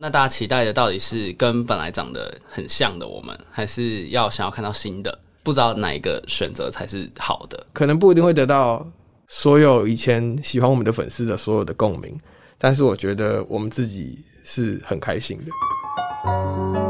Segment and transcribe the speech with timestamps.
[0.00, 5.18] 那大家期待的到底是跟本来长得很像的我们，还是要想要看到新的？
[5.42, 7.66] 不知道哪一个选择才是好的？
[7.72, 8.86] 可能不一定会得到
[9.26, 12.16] 所有以前喜欢我们的粉丝的所有的共鸣，
[12.58, 16.87] 但是我觉得我们自己是很开心的。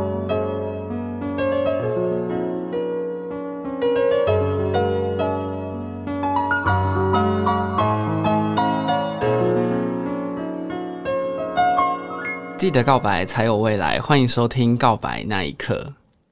[12.59, 15.77] 记得告白才有未来，欢迎收听《告白那一刻》。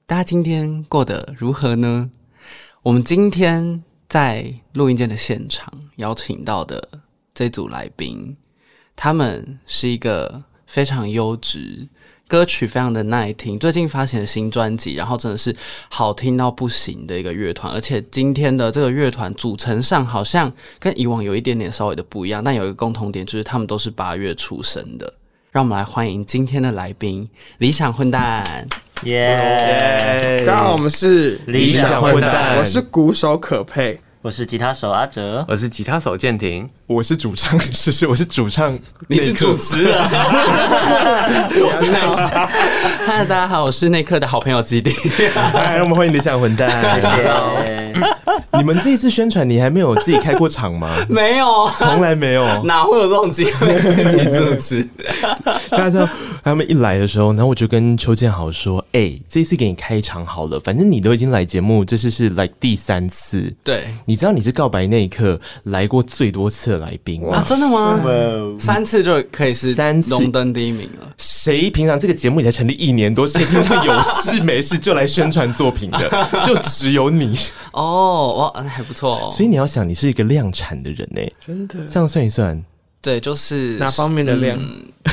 [0.09, 2.11] 大家今天过得如何呢？
[2.83, 6.89] 我们今天在录音间的现场邀请到的
[7.33, 8.37] 这组来宾，
[8.97, 11.87] 他们是一个非常优质、
[12.27, 15.55] 歌曲非常的耐听，最近发行的新专辑，然后真的是
[15.89, 17.73] 好听到不行的一个乐团。
[17.73, 25.15] 而且今天的这个乐团组成上好像跟以往有一点点稍微的不一样，但有一个共同点，就是他们都是八月出生的。
[25.57, 28.45] 让我们来欢迎今天的来宾，理想混蛋，
[29.05, 33.99] 耶！Yeah, 大家好，我们是理想混蛋，我是鼓手可佩。
[34.21, 39.95] 我是吉他手阿哲，我是吉他手建廷，我是主唱是是，我是主唱，你是主持人，
[41.65, 42.27] 我是内克。
[43.07, 44.91] 嗨，大家好，我是内克的好朋友基迪。
[45.55, 46.69] 来，让我们欢迎理想混蛋。
[47.01, 48.16] 谢谢。
[48.59, 50.91] 你们这一次宣传，你还没有自己开过场吗？
[51.09, 52.45] 没有，从来没有。
[52.65, 54.85] 哪会有这种机会自己主持？
[55.71, 56.09] 大家知道
[56.43, 63.55] 他们一来的时候，然后我就跟邱建豪说：“哎、欸，这一次给你开场好了，反正你都已经来节目，这次是来第三次。
[63.63, 67.45] 对，你。”知道你是告白那一刻来过最多次的来宾啊？
[67.47, 68.01] 真的吗？
[68.59, 71.07] 三次就可以是三次荣登第一名了。
[71.19, 76.29] 谁平常这个节目也才成立一年多，谁平常有事没事就来宣传作品的？
[76.47, 77.39] 就只有你
[77.73, 79.31] 哦，哇，还不错哦。
[79.31, 81.87] 所以你要想，你是一个量产的人呢，真的。
[81.87, 82.65] 这样算一算，
[83.07, 84.59] 对，就是哪方面的量？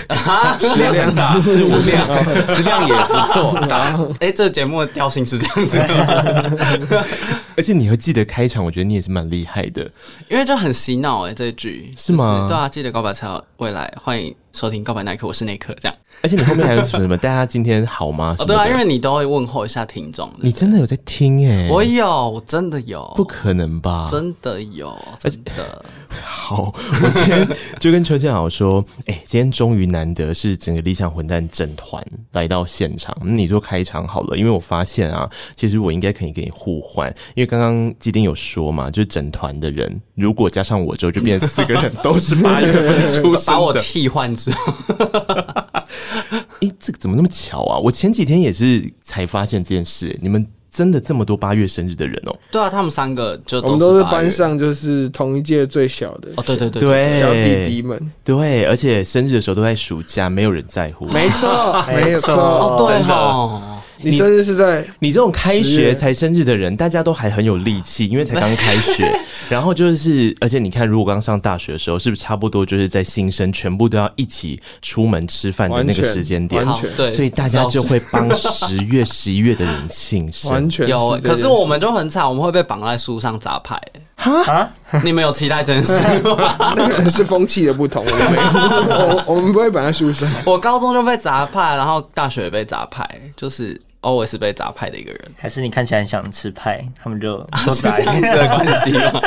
[0.07, 3.55] 啊，食量大， 食量，食量也不错。
[3.69, 6.57] 然 后，哎，这个节目的调性是这样子的。
[7.55, 9.83] 而且你会记得开场，我觉得你也是蛮厉害的，
[10.27, 12.47] 因为就很洗脑哎，这一句是吗？
[12.49, 15.95] 对啊，记得告白才有未来，欢迎收听告白那一刻，我是那一刻，这样。
[16.23, 17.15] 而且你后面还有什么什么？
[17.15, 18.35] 大家今天好吗？
[18.39, 20.27] 哦，对啊，因为你都会问候一下听众。
[20.39, 21.69] 你真的有在听哎？
[21.69, 24.07] 我有，我真的有，不可能吧？
[24.09, 25.85] 真的有，真的。
[26.21, 27.47] 好，我今天
[27.79, 44.73] 就跟邱建豪说，哎，今天终于难得是整个理想混蛋整团来到现场，你做开场好了，因为我发现啊，其实我应该可以跟你互换，因为刚刚基丁有说嘛，就是整团的人如果加上我之后，就变四个人都是八月份出生的， 把我替换之后。
[46.61, 47.77] 哎，这个怎么那么巧啊？
[47.77, 50.17] 我前几天也是才发现这件事。
[50.21, 52.35] 你们真的这么多八月生日的人哦？
[52.51, 56.43] 对啊，他们三个就都我们都是班上就是同一届最小的哦。
[56.43, 58.11] 对对对对，小弟弟们。
[58.23, 61.05] 对，而且生日的时候都在暑假，没有人在乎。
[61.09, 62.33] 没错， 没有错。
[62.33, 63.61] 哦，对哦。
[64.03, 69.11] 你生日是在你这种开学才生日的人，大家都还很有力气，因为才刚开学。
[69.49, 76.65] 然后就是，而且你看，如果刚上大学的时候，是不是差不多就是在新生全部都要一起出门吃饭的那个时间点？
[76.65, 80.51] 完全对，所以大家就会帮十月、十一月的人庆生。
[80.51, 83.79] 完全有，可是我们就很惨，我们会被绑在树上砸牌。
[84.15, 84.69] 哈？
[85.03, 85.93] 你们有期待这件事
[86.23, 86.55] 吗？
[86.75, 90.29] 那个是风气的不同，我们，我们不会绑在树上。
[90.45, 93.79] 我高中就被砸派，然后大学也被砸派，就是。
[94.03, 99.21] Always 被砸派的一个人，还是你看起来很想吃派，他们就 都砸这样子的关系吗？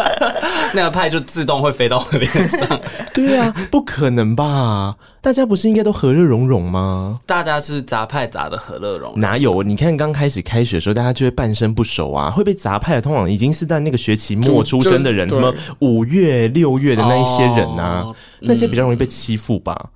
[0.72, 2.80] 那个派就自动会飞到我脸上。
[3.12, 4.94] 对啊，不可能吧？
[5.20, 7.20] 大家不是应该都和乐融融吗？
[7.26, 9.62] 大家是砸派砸的和乐融融，哪有？
[9.62, 19.90] 你看刚开始开学的时候，大家就会半生不熟啊，会被砸派的通常已经是在那个学期末出生的人，什么五月、六月的那一些人啊，哦、那些比较容易被欺负吧。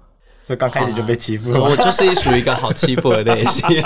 [0.46, 3.66] 所以刚开始就被欺负了， 我就是属于一个好欺负的类型。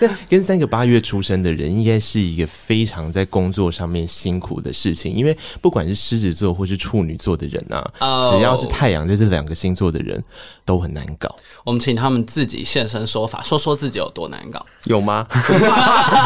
[0.28, 8.32] 跟三个八月出生的人，应该是一个非常在工作上面辛苦的事情，因为不管是狮子座或是处女座的人啊，oh.
[8.32, 10.24] 只要是太阳在这两个星座的人，
[10.64, 11.32] 都很难搞。
[11.62, 15.26] 我们请他们自己现身说法，说说自己有多难搞，有吗？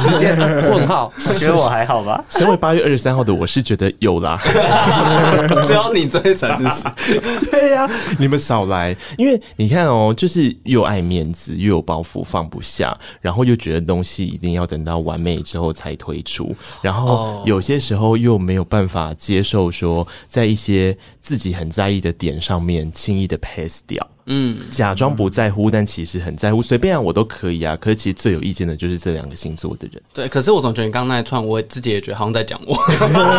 [0.03, 0.33] 直接
[0.71, 2.25] 问号， 我觉得我还好吧。
[2.31, 4.41] 身为八月二十三号的我是觉得有啦，
[5.67, 6.85] 只要你最诚实。
[7.51, 8.37] 对呀、啊，你们。
[8.47, 24.07] 少来，因为你看哦，就是又爱面子，又有包袱放不下，然后又觉得东西一定要等到完美之后才推出，然后有些时候又没有办法接受说，在一些自己很在意的点上面轻易的 pass 掉。
[24.27, 26.61] 嗯，假装不在乎，但其实很在乎。
[26.61, 27.77] 随便啊，我都可以啊。
[27.77, 30.03] 可是其实最有意见的就是这两个星座的人。
[30.13, 32.75] 对，可是我总觉得你刚刚那一串，我自己也觉得好像在讲我，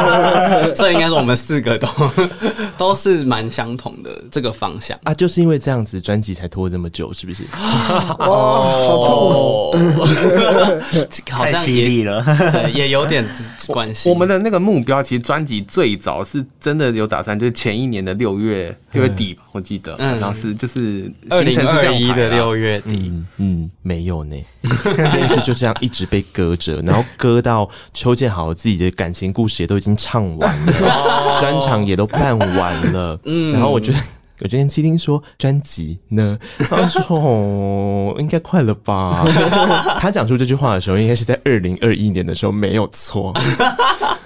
[0.76, 1.88] 所以应该是我们四个都
[2.78, 5.14] 都是蛮相同的这个方向啊。
[5.14, 7.44] 就是因为这样子，专辑才拖这么久，是不是？
[7.54, 10.78] 哦，好痛哦！
[11.32, 13.26] 好像太犀利了，对，也有点
[13.68, 14.10] 关系。
[14.10, 20.20] 我们的那个目标，其实专辑最早是真的有打算，就是前一年的六月六月底吧，我记得，嗯。
[20.20, 23.28] 然后是就是二零二一的六月底，嗯。
[23.38, 24.36] 嗯，没有呢，
[24.84, 33.52] 这件事就这样一直被搁着，然后搁到邱建豪自己的感情故事也都已经唱完了， 专场也都办完了，嗯。
[33.56, 33.98] 然后我觉得。
[34.40, 36.38] 我就跟基丁说专辑呢，
[36.70, 39.26] 他说哦，应该快了吧。
[39.98, 43.34] 他讲出这句话的时候，应该是在二零二一年的时候，没有错。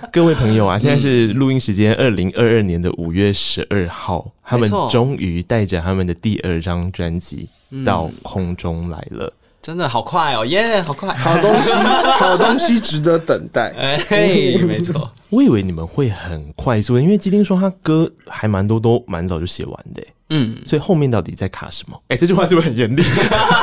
[0.11, 7.47] 各位朋友啊，现在是录音时间，二零二二年的五月十二号，他们终于带着他们的第二张专辑
[7.85, 9.31] 到空中来了。
[9.61, 11.13] 真的好快哦，耶，好快！
[11.13, 11.71] 好东西，
[12.17, 13.71] 好东西值得等待。
[13.77, 13.99] 哎，
[14.65, 15.11] 没错。
[15.29, 20.01] 我以为你们会很快速，因为基丁说他歌还蛮多，都蛮早就写完的。
[20.33, 22.01] 嗯，所以后面到底在卡什么？
[22.07, 23.03] 哎、欸，这句话是不是很严厉？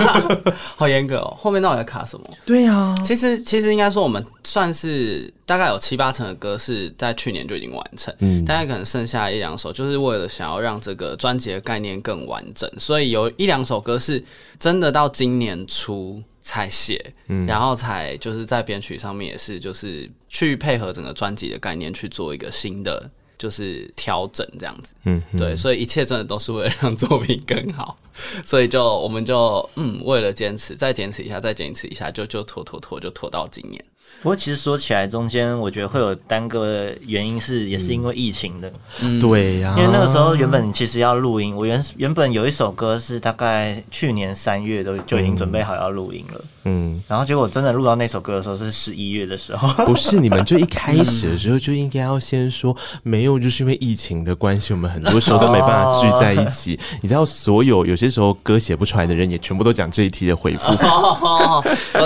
[0.77, 1.35] 好严格哦。
[1.39, 2.29] 后面到底在卡什么？
[2.45, 14.23] 对啊，其实其实应该说，我们算是大概有七八成的歌是在去年就已经完成，嗯，大概可能剩下一两首，就是为了想要让这个专辑的概念更完整，所以有一两首歌是
[14.61, 23.11] 真的到今年初才写，嗯，然后才就是在编曲上面也是就是去配合整个专辑的概念去做一个新的。
[23.39, 27.97] 就是调整这样子，嗯，对，所以一切真的都是为了让作品更好，
[28.45, 33.83] 所以就我们就嗯，为了坚持，再坚持一下，再坚持一下，就就拖拖拖，就拖到今年。
[34.21, 38.73] 不过其实说起来，中间我觉得会有耽搁的原因是，也是因为疫情的。
[39.01, 46.45] 嗯，对呀，因为那个时候原本其实要录音，我原原本有一首歌是大概去年三月都就已经准备好要录音了。
[46.65, 49.69] 嗯，然后结果真的录到那首歌的时候是十一月的时候。
[49.87, 56.79] 不是，你们就一开始的时候就应该要先说，没有，就是因为疫情的关系，我们很多时候都没办法聚在一起。
[57.01, 60.73] 你知道，所有有些时候歌写不出来的人，也全部都讲这一题的回复。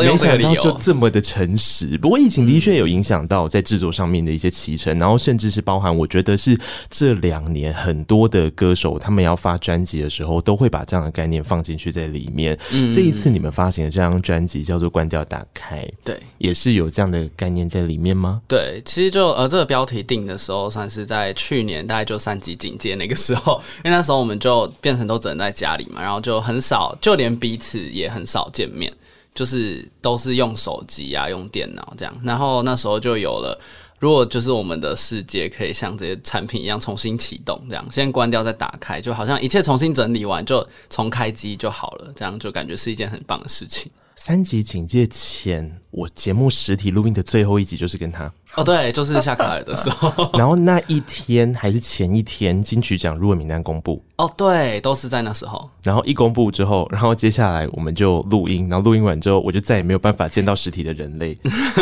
[0.02, 1.98] 没想到就这么的诚实。
[2.02, 6.58] 不过疫情的确有影响到在制作上面的一些期程，然后甚至是包含，我觉得是
[6.90, 12.58] 这两年很多的歌手他们要发专辑的时候，都会把这样的概念放进去在里面。
[12.72, 18.42] 嗯，这一次你们发行的这张专辑叫做《关掉打开》，对，也是有这样的概念在里面吗？
[18.48, 28.92] 对，其实就呃这个标题定的时候，算是在去年大概就三级警戒那个时候，因为那时候我们就变成都只能在家里嘛，然后就很少，就连彼此也很少见面。
[29.34, 33.58] 就是都是用手机啊，用电脑这样，然后那时候就有了，
[33.98, 43.90] 如果就是我们的世界可以像这些产品一样重新启动，这样先关掉再打开，就好像一切重新整理完就重开机就好了，这样就感觉是一件很棒的事情。
[44.14, 48.30] 三级警戒前，我节目实体录音的最后一集就是跟他。
[48.54, 50.30] 哦，对，就是下卡尔的时候。
[50.38, 54.02] 然后那一天还是前一天，金曲奖入围名单公布。
[54.16, 55.68] 哦，对，都是在那时候。
[55.82, 61.36] 然后一公布之后，然后接下来我们就录音，然后录音完之后，我就再也没有办法见到实体的人类。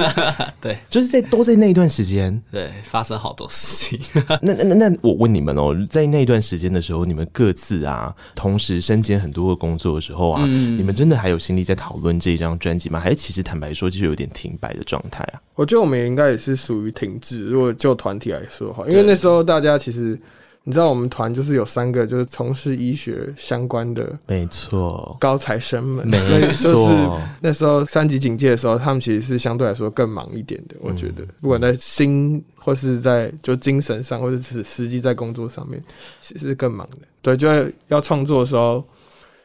[0.61, 4.23] 对，就是在都在那一段时间，对，发生好多事情。
[4.41, 13.01] 那那那那，我问你们哦，在那一段时间的时候，你们各自啊，同时身兼很多个工作的时候啊，嗯、你们真的还有心力在讨论这一张专辑吗？
[13.01, 15.41] 还是其实坦白说，就是有点停摆的状态啊？
[15.61, 17.45] 我觉得我们也应该也是属于停滞。
[17.45, 20.19] 如果就团体来说的话，因为那时候大家其实。
[20.63, 27.09] 你知道我们团就是有三个就是从事医学相关的，没错，高材生们，没错，所以就是
[27.41, 30.77] 那时候三级警戒的时候，他们其实是相对来说更忙一点的。
[30.81, 35.83] 我觉得，不管在心或是在就精神上，或者是实际在工作上面，
[36.21, 36.99] 其实是更忙的。
[37.23, 37.49] 对，就
[37.89, 38.85] 要创作的时候，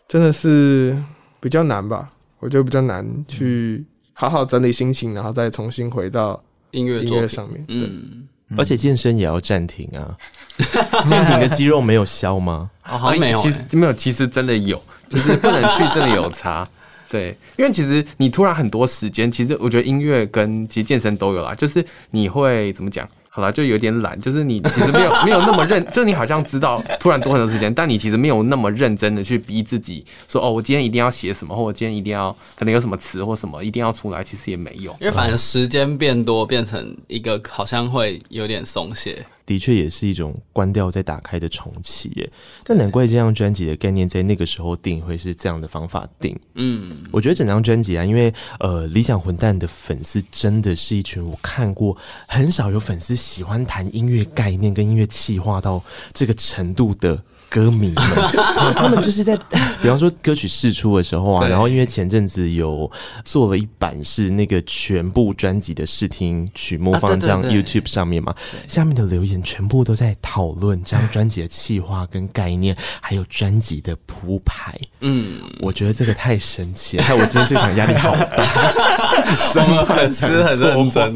[0.09, 1.01] 真的是
[1.39, 2.11] 比较难吧？
[2.39, 7.63] 我觉得比较难去好好整理心情，然后再重新回到音乐音乐上面。
[7.67, 8.27] 嗯。
[8.55, 10.15] 而且健身也要暂停啊！
[11.09, 12.69] 暂停的肌肉没有消吗？
[12.87, 14.79] 哦，好像没有、欸，其实没有，其实真的有，
[15.09, 16.65] 就是不能去，真的有差。
[17.09, 23.09] 对，因为其实你突然很多时间，其实我觉得音乐跟其实健身都有啦，就是你会怎么讲？
[23.35, 39.25] 好了，就有点懒，就是你其实没有 没有那么认，就你好像知道突然多很多时间，但你其实没有那么认真的去逼自己说哦，我今天一定要写什么，或我今天一定要可能有什么词或什么一定要出来，其实也没有，因为反正时间变多，变成一个好像会有点松懈。
[39.45, 42.29] 的确也是一种关掉再打开的重启耶，
[42.63, 46.37] 但难怪这张专辑的概念在那个时候定会是这样的方法定。
[46.55, 51.95] 嗯，我觉得整张专辑啊，因为呃，理想混蛋的粉丝真的是一群我看过
[52.27, 55.83] 很少有粉丝喜欢谈音乐概念跟音乐气化到
[56.13, 58.05] 这个程度的歌迷们，
[58.75, 59.35] 他们就是在，
[59.81, 62.89] 比方说歌曲试出的时候啊，然后因为前阵子有
[63.23, 68.33] 做了一版是那个全部专辑的试听曲目放这样 YouTube 上面嘛，
[68.67, 74.77] 下面的留言全部都在讨论这张专辑的企划跟概念，还有专辑的铺排。
[75.01, 81.15] 嗯，我觉得这个太神奇了，害 我今天这场压力好大，什么粉丝很认真，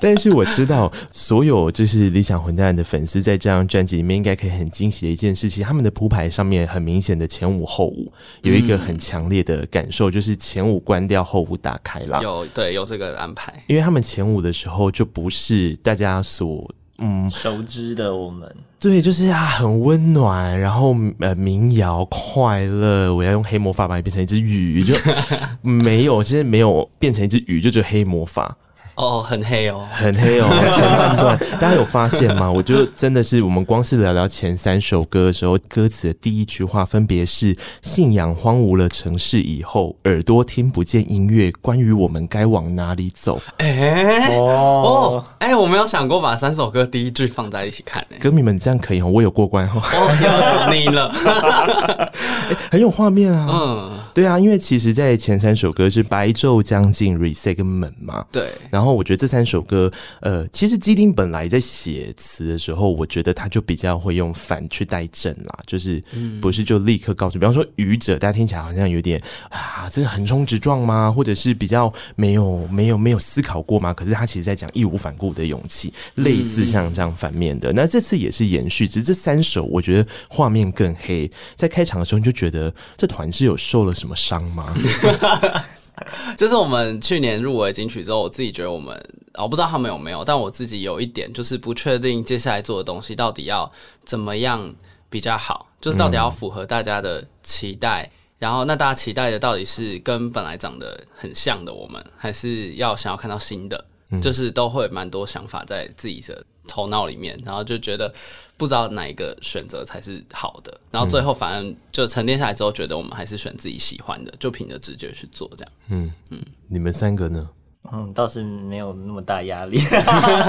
[0.00, 12.22] 但是我知道所有就是理想混蛋的粉丝在这张专辑里面应该可以很惊喜的一件事情，他们的铺排上面很明显的前五后五有一个很强烈的感受，就是前五关掉，后五打开了。
[12.22, 16.68] 有对有这个安排，因为他们前五的时候就不是大家所
[16.98, 24.94] 嗯熟知的我们，对，就是啊很温暖，然后呃民谣快乐，我要用黑魔法把你变成一只鱼，就
[25.62, 28.56] 没有，其实没有变成一只鱼，就只有黑魔法。
[28.98, 30.46] 哦，很黑哦，很黑哦。
[30.74, 32.50] 前半段大家有发现吗？
[32.50, 48.18] 我觉得真的是我们光是聊聊前三首歌的时候，歌词的第一句话分别是“信仰荒芜了城市以后，耳朵听不见音乐，关于我们该往哪里走。”哎、欸、哦哎、欸，我没有想过把三首歌第一句放在一起看、欸。
[48.18, 49.80] 歌迷们这样可以哦，我有过关哦。
[49.80, 51.08] 哦，有你了，
[52.50, 53.46] 欸、很有画面啊。
[53.48, 58.24] 嗯，对啊，因为其实，在前三首歌是白昼将近、Reset 跟门嘛。
[58.32, 58.87] 对，然后。
[58.92, 59.90] 我觉得这三首歌，
[60.20, 66.02] 呃，其实基丁本来在写词的时候，我觉得他就比较会用反去带正啦，就是
[66.40, 71.10] 不是就立刻告诉，比方说愚者，大家听起来好像有点啊，这个横冲直撞吗？
[71.10, 73.92] 或者是比较没有没有没有思考过吗？
[73.92, 77.72] 可是他其实在讲义无反顾的勇气，类似像这样反面的。
[77.72, 81.30] 那这次也是延续，只是这三首我觉得画面更黑。
[81.56, 84.72] 在开场的时候你就觉得这团是有受了什么伤吗？
[86.36, 88.96] 就是我们去年入围金曲之后，我自己觉得我们，
[89.34, 93.70] 我不知道他们有没有，但我自己有一点就是不确定接下来做的东西到底要
[94.04, 94.74] 怎么样
[95.10, 103.84] 比较好，就是到底要符合大家的期待，然后那大家期待的到底是跟本来长得很像的我们，还是要想要看到新的，
[104.20, 108.14] 就是都会蛮多想法在自己的头脑里面，然后就觉得。
[108.58, 115.72] 不知道哪一个选择才是好的，然后最后反正就沉淀下来之后，觉得我们还是选自己喜欢的，就凭着直觉去做这样。
[115.90, 117.48] 嗯嗯，你们三个呢？
[117.92, 119.78] 嗯，倒是没有那么大压力，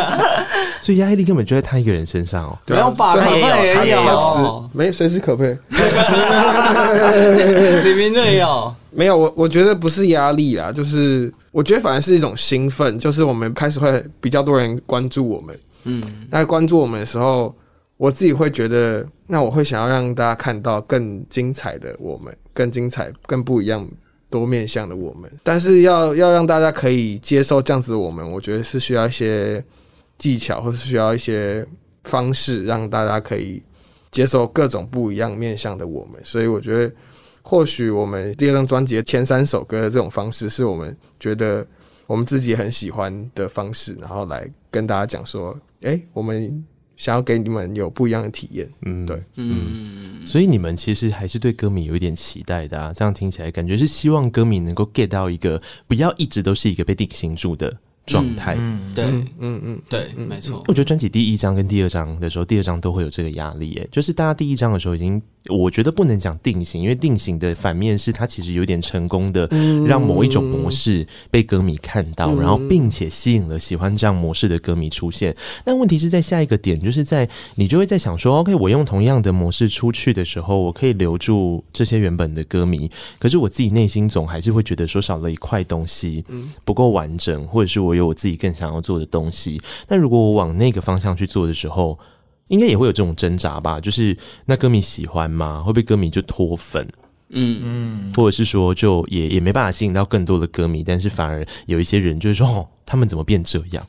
[0.82, 2.58] 所以压力根本就在他一个人身上哦。
[2.66, 3.14] 没有吧？
[3.14, 5.46] 可配也有，没谁是可配？
[7.84, 9.16] 李明瑞也有，没有。
[9.16, 15.56] 我我觉得不是压力啦，就是我觉得反而是一种兴奋，就是我们开始会比较多人关注我们。
[15.84, 17.56] 嗯，那关注我们的时候。
[18.00, 23.86] 我自己会觉得，那我会想要让大家看到更精彩的我们，更精彩、更不一样、
[24.30, 25.30] 多面向的我们。
[25.44, 29.62] 但是要要让大家可以接受这样子的我们，我觉得是需要一些
[30.18, 31.68] 技巧，或是需要一些
[32.06, 33.62] 方式，让大家可以
[34.12, 36.22] 接受各种不一样面向的我们。
[36.24, 36.96] 所以我觉得，
[37.42, 41.68] 或许我们第二张专辑的前三首歌的这种方式，是我们觉得
[42.08, 46.66] 我们自己很喜欢的方式，然后来跟大家讲说，哎、欸，我们。
[47.00, 52.92] 想要给你们有不一样的体验，嗯，对，嗯，所以你们其实还是对歌迷有一点期待的啊。
[52.92, 57.74] 这样听起来，感觉是希望歌迷能够 get 到一个不要一直都是一个被定型住的
[58.06, 60.62] 状态，嗯，对，嗯嗯，对，没错。
[60.68, 65.22] 我觉得专辑第一张跟第二张的时候，第二张都会有这个压力，哎，就是大家第一张的时候已经。
[65.48, 69.48] 我觉得不能讲定型，因为定型的反面是它其实有点成功的，
[69.88, 75.36] 让某一种模式被歌迷看到，然后并且吸引了喜欢这样模式的歌迷出现。
[75.64, 86.24] 但问题是在下一个点，就是在你就会在想说，OK，我用同样的模式出去的时候，我可以留住这些原本的歌迷，可是我自己内心总还是会觉得说少了一块东西，
[86.66, 89.60] 不够完整，或者是我有我自己更想要做的东西。
[89.88, 91.98] 但如果我往那个方向去做的时候，
[92.50, 94.16] 应该也会有这种挣扎吧，就是
[94.46, 95.64] 那歌迷喜欢吗？
[95.66, 96.88] 会不会歌迷就脱粉？
[97.30, 103.86] 嗯嗯，或者是说就也也没办法吸引到更多的歌迷，但是反而有一些人就是说，哦，他们怎么变这样？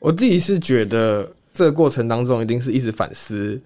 [0.00, 3.62] 我自己是觉得这个过程当中一定是一直反思，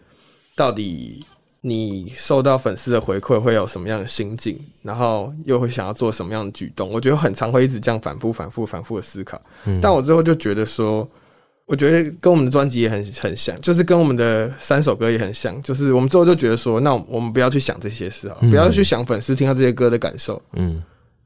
[0.54, 1.24] 到底
[1.62, 6.90] 你受到粉丝的回馈会有什么样的心境，然后又会想要做什么样的举动？
[6.90, 9.40] 我觉得很常会一直这样反复、反复、反复的思考。
[9.64, 11.08] 嗯，但我最后就觉得说。
[11.68, 20.82] 我觉得跟我们的专辑也很很像，就是跟我们的三首歌也很像，就是我们最后就觉得说，那我们不要去想这些事啊，不要去想粉丝听到这些歌的感受，嗯，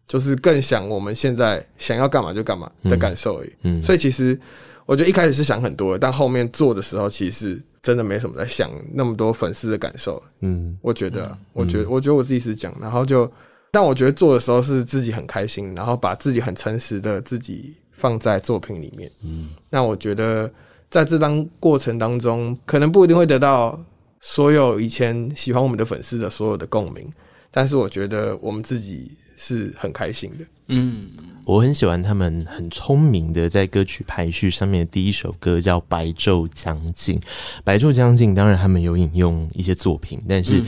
[0.09, 3.53] 就是更想我们现在想要干嘛就干嘛的感受而已。
[3.63, 4.37] 嗯，所以其实
[4.85, 10.21] 我觉得一开始是想很多的，但后面做的时候，其实真的没什么在想那么多粉丝的感受。
[10.41, 13.31] 嗯，我觉得，我觉得，我觉得我自己是讲，然后就，
[13.71, 17.77] 但我觉得做的时候是自己很开心，然后把自己很诚实的自己。
[18.03, 20.51] 放在作品里面，嗯，那我觉得
[20.91, 23.81] 在这张过程当中，可能不一定会得到
[24.21, 27.09] 所有以前喜欢我们的粉丝的所有的共鸣，
[27.53, 30.45] 但是我觉得我们自己是很开心的。
[30.67, 31.11] 嗯，
[31.45, 37.21] 我很喜欢他们很聪明的在歌曲排序上面的第一首歌叫《白昼将近》，
[37.63, 40.61] 《白昼将近》当然他们有引用一些作品，但是。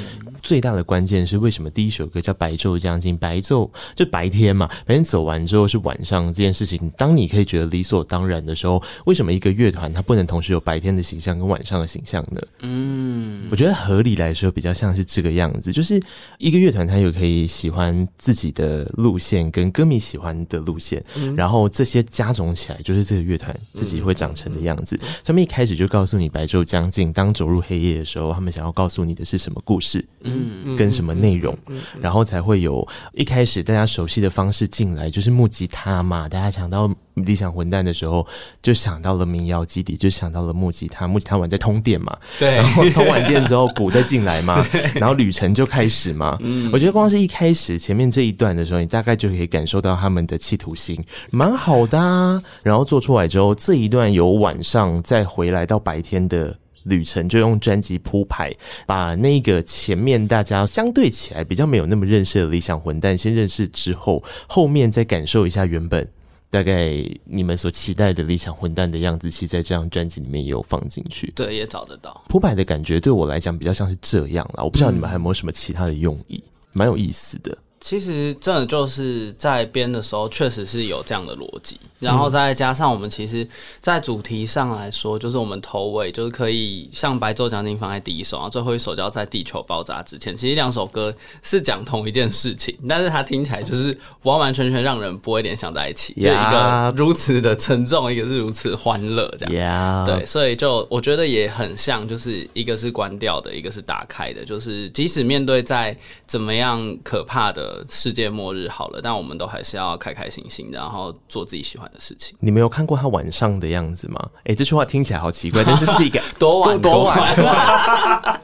[0.44, 3.14] 最大的关键是为什么第一首歌叫《白昼将近》？
[3.18, 6.92] 白昼就白天嘛，白天走完之后是晚上这件事情。
[6.98, 12.38] 当你可以觉得理所当然的时候，为什么一个乐团它不能同时有白天的形象跟晚上的形象呢？
[12.60, 15.98] 嗯，我觉得合理来说比较像是这个样子，就是
[16.36, 25.00] 一个乐团它有可以喜欢自己的路线跟歌迷喜欢的路线，嗯、然后这些加总起来就是这个乐团自己会长成的样子。
[25.24, 30.04] 他们一开始就告诉你白昼将近，当走入黑夜的时候，他们想要告诉你的是什么故事？
[30.26, 30.33] 嗯，
[30.76, 31.56] 跟什么内容，
[32.00, 36.28] 然后才会有一开始大家熟悉的方式进来，就是木吉他嘛。
[36.28, 38.26] 大家想到理想混蛋的时候，
[38.62, 41.06] 就想到了民谣基底，就想到了木吉他。
[41.06, 44.64] 木吉他完在通电嘛，对，然后通完电之后鼓再进来嘛，
[44.96, 46.36] 然后旅程就开始嘛。
[46.40, 50.98] 嗯，我觉得光是一开始前面这一段的时候，你大概就可以感受到他们的企图心，
[51.30, 52.42] 蛮好的啊。
[52.62, 56.56] 然后做出来之后，这一段由晚上再回来到白天的。
[56.84, 58.54] 旅程就用专辑铺排，
[58.86, 66.06] 把那个前面大家相对起来比较没有那么认识的理想混蛋先认识之后，后面再感受一下原本
[66.50, 66.92] 大概
[67.24, 71.32] 你们所期待的理想混蛋的样子，其实在这张专辑里面也有放进去。
[71.34, 74.62] 对，也找得到铺排的感觉，对我来讲比较像是这样啦。
[74.62, 77.56] 我不知道你们还有没有什么其他的用意，蛮、嗯、有意思的。
[77.84, 83.46] 其实真的就是在编的时候，确实是有这样的逻辑，然后再加上我们其实，
[83.82, 90.34] 在主题上来说，就是我们头尾就是可以像《白昼将近》放在第一首，然后最后一首就要在地球爆炸之前。
[90.34, 100.06] 其实两首歌是讲同一件事情，但是它听起来就是完完全全让人不会联想在一起，就一个如此的沉重，一个是如此欢乐，这样。
[100.06, 105.94] 对，所以就我觉得也很像，就是一个是关掉的，一个是打开的，就是即使面对在
[106.26, 107.73] 怎么样可怕的。
[107.88, 112.36] 世界末日好了，但我们都还是要开开心心，然后做自己喜欢的事情。
[112.40, 114.30] 你没有看过他晚上的样子吗？
[114.38, 117.34] 哎、欸，这句话听起来好奇怪， 但是是一个多 晚多晚。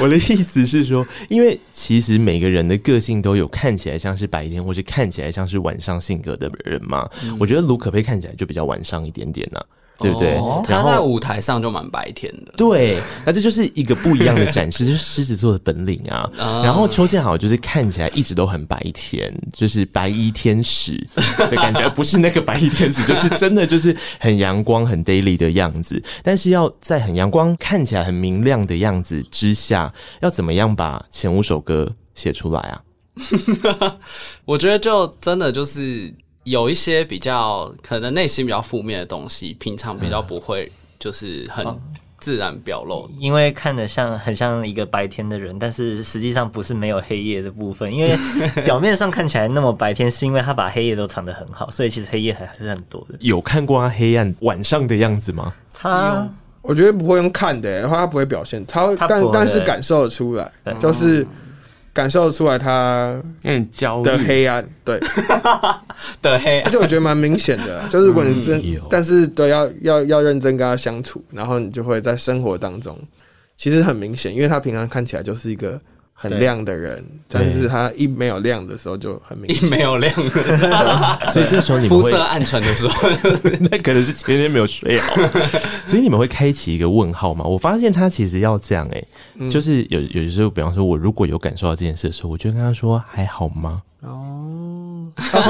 [0.00, 7.08] 我的意思是说，因为其实每个人的个性都有看起来像是白天，或是看起来像是晚上性格的人嘛。
[7.22, 9.66] 嗯、我觉得卢可佩看起来就比较晚上一点点呐、啊。
[9.98, 10.36] 对不对？
[10.38, 12.52] 哦、他在舞台上就蛮白天的。
[12.56, 16.28] 对，那这就是一个不一样的展示， 就是狮子座的本领啊。
[16.36, 21.06] 嗯、然后邱建好就是看起来一直都很白天，就是白衣天使
[21.48, 26.02] 的感觉，不是那个白衣天使，就是真的就是很阳光、很 daily 的样子。
[26.22, 32.82] 但是要在很阳光、看起来很明亮的样子之下，要怎么样把前五首歌写出来啊？
[34.44, 36.12] 我觉得就真的就是。
[36.44, 41.66] 有一些比较可能内心比较负面的东西，平常比较不会就是很
[42.18, 47.92] 自然表露，因为看得像很像一个白天的人，但是实际上不是没有黑夜的部分。
[47.92, 48.14] 因为
[48.64, 53.16] 表面上看起来那么白天，是因为他把黑夜都藏得很好，所以其实黑夜还是很多的。
[53.20, 55.52] 有看过他黑暗晚上的样子吗？
[55.72, 56.26] 他
[56.62, 61.26] 我觉得不会用看的，然后他不会表现，他会但但是感受得出来，就是。
[61.94, 65.00] 感受出来他嗯焦的黑暗，对。
[66.20, 72.98] 的黑暗，而且我觉得蛮明显的，就是如果你真，但是对要要要认真跟他相处，然后你就会在生活当中，
[73.56, 75.80] 其实很明显，因为他平常看起来就是一个
[76.30, 83.08] 很亮的人，但是他一没有亮的时候就很明显，一没有亮的时候，所以这时候你肤色暗沉的时候，
[83.70, 85.16] 那可能是前天没有睡好，
[85.86, 87.44] 所以你们会开启一个问号吗？
[87.44, 89.02] 我发现他其实要这样哎。
[89.48, 94.83] 就是有有时候，比方说，我如果有感受到这件事的时候，我就跟他说：“还好吗？”哦，
[95.16, 95.40] 他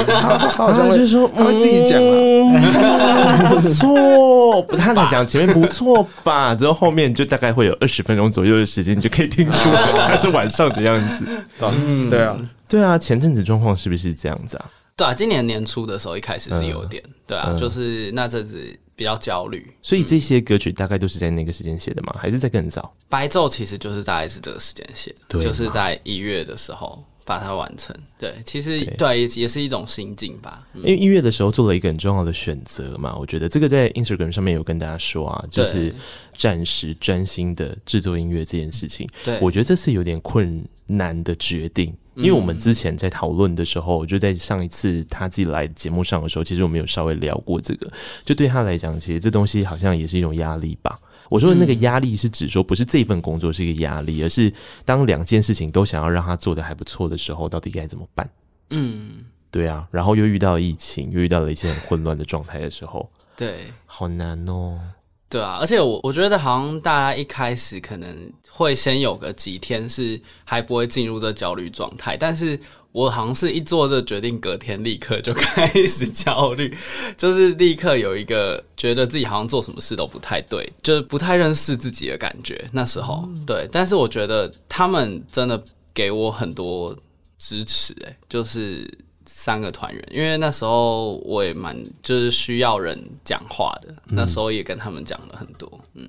[0.49, 9.69] 好像 就是说他会自己讲啊，不错，他来讲前面不错吧，之后后面就大概会有二十分钟左右的时间，你就可以听出
[10.07, 11.25] 他是晚上的样子。
[11.61, 12.37] 嗯，对啊，
[12.67, 14.65] 对啊，前阵子状况是不是这样子啊？
[14.95, 18.79] 对啊，今年年初的时候一开始是有点，对啊，就是那阵子。
[18.97, 22.15] 比较焦虑，所以这些歌曲大概都是在那个时间写的吗？
[22.17, 22.93] 还是在更早？
[23.09, 27.93] 白昼其实就是大概是这个时间写的，就是在一月的时候把它完成。
[28.17, 30.65] 对，其实对也也是一种心境吧。
[30.73, 35.93] 因为一月的时候做了一个很重要的选择嘛，我觉得这个在 Instagram 上面有跟大家说啊，就是
[36.37, 39.09] 暂时专心的制作音乐这件事情。
[39.23, 41.93] 对，我觉得这是有点困难的决定。
[42.15, 47.91] 因为我们之前在讨论的时候，就在上一次他自己来节目上的时候，其实我们有稍微聊过这个。
[48.23, 50.97] 就对他来讲，其实这东西好像也是一种压力吧。
[51.29, 54.51] 我说的那个压力是指说，不是这份工作是一个压力，而是
[54.83, 58.29] 当两件事情都想要让他做的还不错的时候，到底该怎么办？
[58.69, 59.87] 嗯，对啊。
[59.91, 64.79] 然后又遇到了疫情，又遇到了一些很混乱的状态的时候，对，好难哦。
[65.27, 72.57] 对啊，而且我我觉得好像大家一开始可能会先有个几天是还不会进入这焦虑状态，但是
[72.95, 76.73] 我好像是一做这决定，隔天立刻就开始焦虑，
[77.17, 82.65] 就是立刻有一个觉得自己好像做什么事都不太对，就是不太认识自己的感觉。
[82.71, 85.61] 那时候，对，但是我觉得他们真的
[85.93, 86.95] 给我很多
[87.37, 88.89] 支持，哎，就是。
[89.27, 95.67] 三个团员，因为那时候我也蛮就是需要人讲话的，嗯、那时候也跟他们讲了很多。
[95.95, 96.07] 嗯，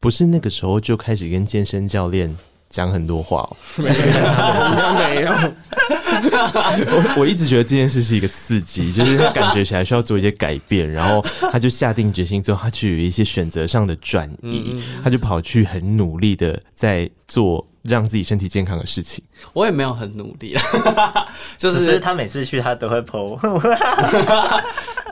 [0.00, 2.36] 不是那个时候就开始跟健身教练
[2.68, 3.84] 讲很多话哦、喔，
[4.98, 5.30] 没有。
[6.90, 17.66] 我 我一直觉得这件事是一个刺激，就是他感觉起来需要做一些改变，然后他就下定决心之后，他去有一些选择上的转移，嗯、他就跑去很努力的在做。
[17.84, 20.54] 让自己身体健康的事情，我也没有很努力，
[21.56, 23.38] 就是，是他每次去他都会 po，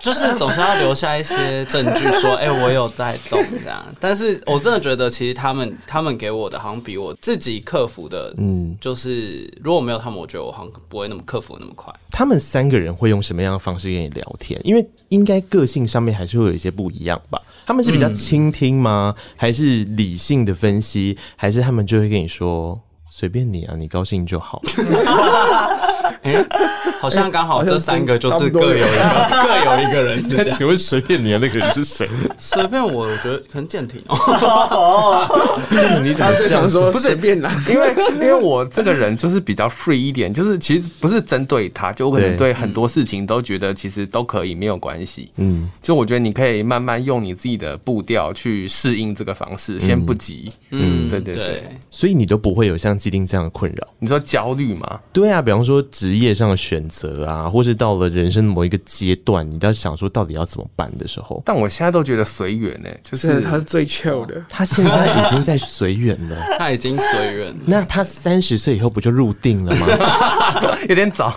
[0.07, 3.85] 就是总是要留下一些证据说，哎、欸，我有在动这样。
[3.99, 11.93] 但是我真的觉得，其实他们他们给我的好像比我自己克服的，嗯，就是如果没有他们，我觉得我好像不会那么克服那么快。
[12.13, 14.61] 他们三个人会用什么样的方式跟你聊天？
[14.63, 17.43] 因为应该个性上面还是会有一些不一样吧。
[17.67, 19.13] 他们是比较倾听吗？
[19.17, 21.19] 嗯、还是理性的分析？
[21.35, 24.63] 还是他们就会跟你说随便你啊，你高兴就好。
[26.27, 26.47] 欸、
[27.01, 30.57] 好像刚好这三个就是各有一个各有一个人是这样。
[30.57, 32.09] 请问随便你啊，那个人是谁？
[32.39, 35.27] 随便我，我觉得可能健庭哦。
[35.71, 36.91] 健庭你怎么这样说？
[36.91, 45.31] 不随便啦，因为因为我这个人就是比较 free 一点，就是其实不是针对他，就我可能对很多事情都觉得其实都可以没有关系。
[45.37, 50.53] 嗯，就我觉得你可以慢慢用你自己的步调去适应这个方式，先不急。
[50.71, 53.87] 嗯，对对对，所以你都不会有像既定这样的困扰。
[53.99, 54.99] 你说焦虑吗？
[55.13, 61.43] 对啊，比方说职业上的选择啊，或是到了人生某一个阶段，你都要想说到底要怎么办的时候。
[61.45, 67.55] 但我现在都觉得随缘呢，就是他是最 chill 的，他现在已经在随缘了， 他已经随缘。
[67.65, 70.79] 那他三十岁以后不就入定了吗？
[70.89, 71.35] 有点早。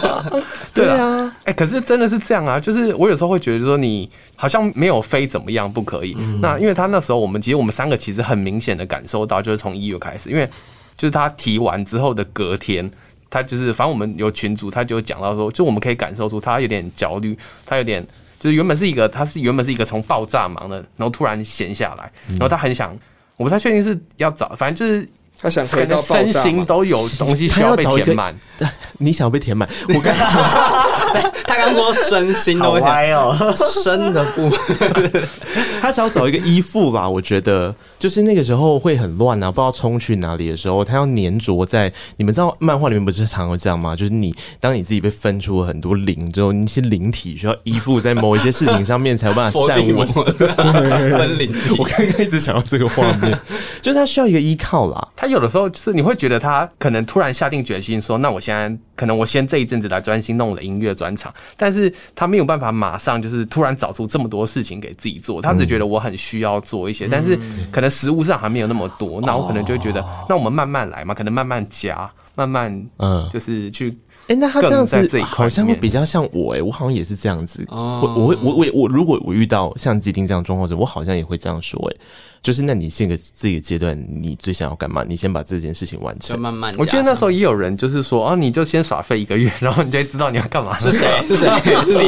[0.72, 6.16] 对啊，哎、欸，可是真的是这样啊，就是我有时候会觉得说，你好像没有非怎么样不可以。
[6.18, 10.48] 嗯、那因为他那时候，我们其实我们三个其实很明显的感受到，就是从一月开始，因为
[10.96, 12.90] 就是他提完之后的隔天。
[13.30, 18.04] 他就是，反正我们有群主，他就讲到说，就我们可以感受出他有点焦虑，他有点
[18.38, 22.92] 就是原本是一个，他是原本是一个从爆炸忙的，然后突然闲下来，然后他很想，
[23.36, 25.08] 我不太确定是要找，反正就是
[25.42, 28.34] 他想可能身心都有东西需要被填满，
[28.98, 35.10] 你想要被填满， 我刚才他刚说身心都会填满，身的部分，
[35.80, 37.74] 他想要找一个依附吧，我觉得。
[37.98, 41.92] 就是那个时候会很乱啊，不知道冲去哪里的时候，他要黏着在。
[42.16, 43.94] 你们知道漫画里面不是常会这样吗？
[43.94, 50.06] 就是你当你自己被分出了很多灵之后，那些灵体需要依附在某一些事情上面才有办法站稳。
[50.08, 53.38] 分灵，我刚刚一直想到这个画面，
[53.82, 55.08] 就是他需要一个依靠啦。
[55.14, 67.38] 他有的时候就是你会觉得他可能突然下定决心说，那我现在可能我先这一阵子来专心弄我的音乐专场，但是他没有办法马上就是突然找出这么多事情给自己做，他只觉得我很需要做一些，但是
[67.70, 67.90] 可能。
[68.00, 73.94] 实物上还没有那么多，那我可能就会觉得，那我们慢慢来嘛，可能慢慢加，慢慢嗯，就是去。
[74.28, 77.64] 哎，那他这样子好像会比较像我哎，我好像也是这样子。
[77.68, 81.96] 我我会我我我如果我遇到像基丁这样状况时，我好像也会这样说哎，
[82.40, 85.04] 就是那你现在这个阶段，你最想要干嘛？
[85.08, 86.72] 你先把这件事情完成，慢慢。
[86.78, 90.78] 我记得那时候也有人就是说，哦，你就先耍废一个月，然后你就会知道你要干嘛。
[90.78, 91.06] 是谁？
[91.26, 91.48] 是谁？
[91.84, 91.98] 是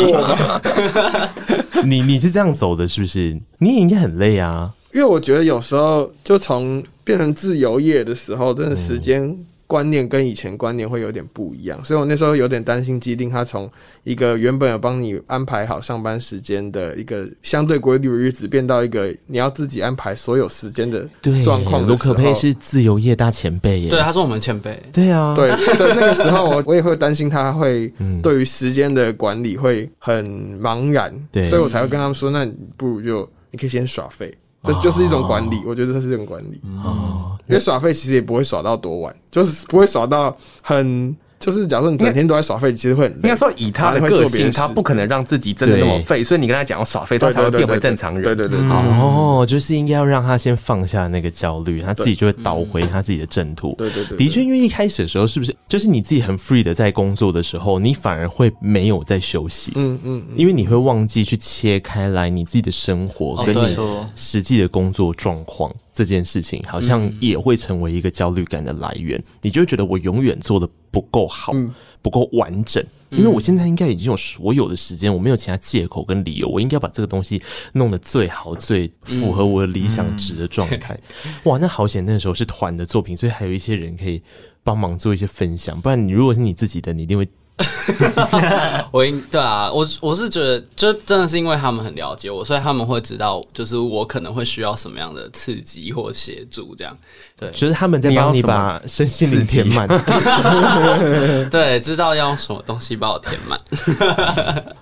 [1.85, 2.01] 你？
[2.01, 3.37] 你你是这样走的，是不是？
[3.59, 4.73] 你也应该很累啊。
[4.93, 9.35] 因为我觉得有时候就从变成自由业的时候，真的时间
[9.73, 13.71] 观念跟以前观念会有点不一样，所以我那时候有点担心基丁他从
[14.05, 21.09] 一个原本有帮你安排好上班时间的一个相对规律的日子，变到一个你要自己安排所有时间的
[21.43, 21.87] 状况。
[21.87, 27.91] 卢可佩是自由业大前辈耶，对，他是我们前辈，对啊，对 对，那个时候我我也会担心他会
[28.23, 34.37] 对于时间的管理会很茫然，对，所以我才会跟他们说，那你不如就你可以先耍废。
[34.63, 36.61] 这就是一种管理，我觉得这是一种管理。
[36.85, 41.17] 哦，因为耍废其实也不会耍到多晚，就是不会耍到很。
[41.43, 43.19] 就是假如说你整天都在耍废，其实会很累。
[43.25, 48.23] 应该说以他的个性，他不可能让自己真的那么废，所以你跟他讲要耍废，他才会变回正常人。
[48.23, 48.61] 对对对。
[48.61, 53.75] 哦，就是应该要让他先放下那个焦虑，他自己就会倒回他自己的正途。
[53.77, 54.17] 对对对。
[54.17, 59.73] 的确，因为一开始的时候，是不是就是你自己很 free 的在工作的时候，你反而会没有在休息。
[59.75, 60.23] 嗯嗯。
[60.37, 63.77] 因为你会忘记去切开来你自己的生活跟你
[64.15, 65.75] 实际的工作状况。
[65.93, 77.43] 这件事情好像也会成为一个焦虑感的来源，嗯、你就会觉得我永远做的不够好，嗯、不够完整，因为我现在应该已经有所有的时间，我没有其他借口跟理由，我应该把这个东西
[77.75, 80.99] 弄得最好、最符合我的理想值的状态。
[81.45, 84.23] 哇，那好险，那时候是团的作品，所以还有一些人可以
[84.63, 87.29] 帮忙做一些分享，不然你如果是你自己的，你一定会。
[88.91, 96.97] 我应对啊，我我是觉得，就真的是因为他们很了解我，所以他们会知道，就是我可能会需要什么样的刺激或协助，这样。
[97.39, 99.89] 对，就是他们在帮你把身心灵填满。
[101.51, 103.59] 对，知道要用什么东西把我填满。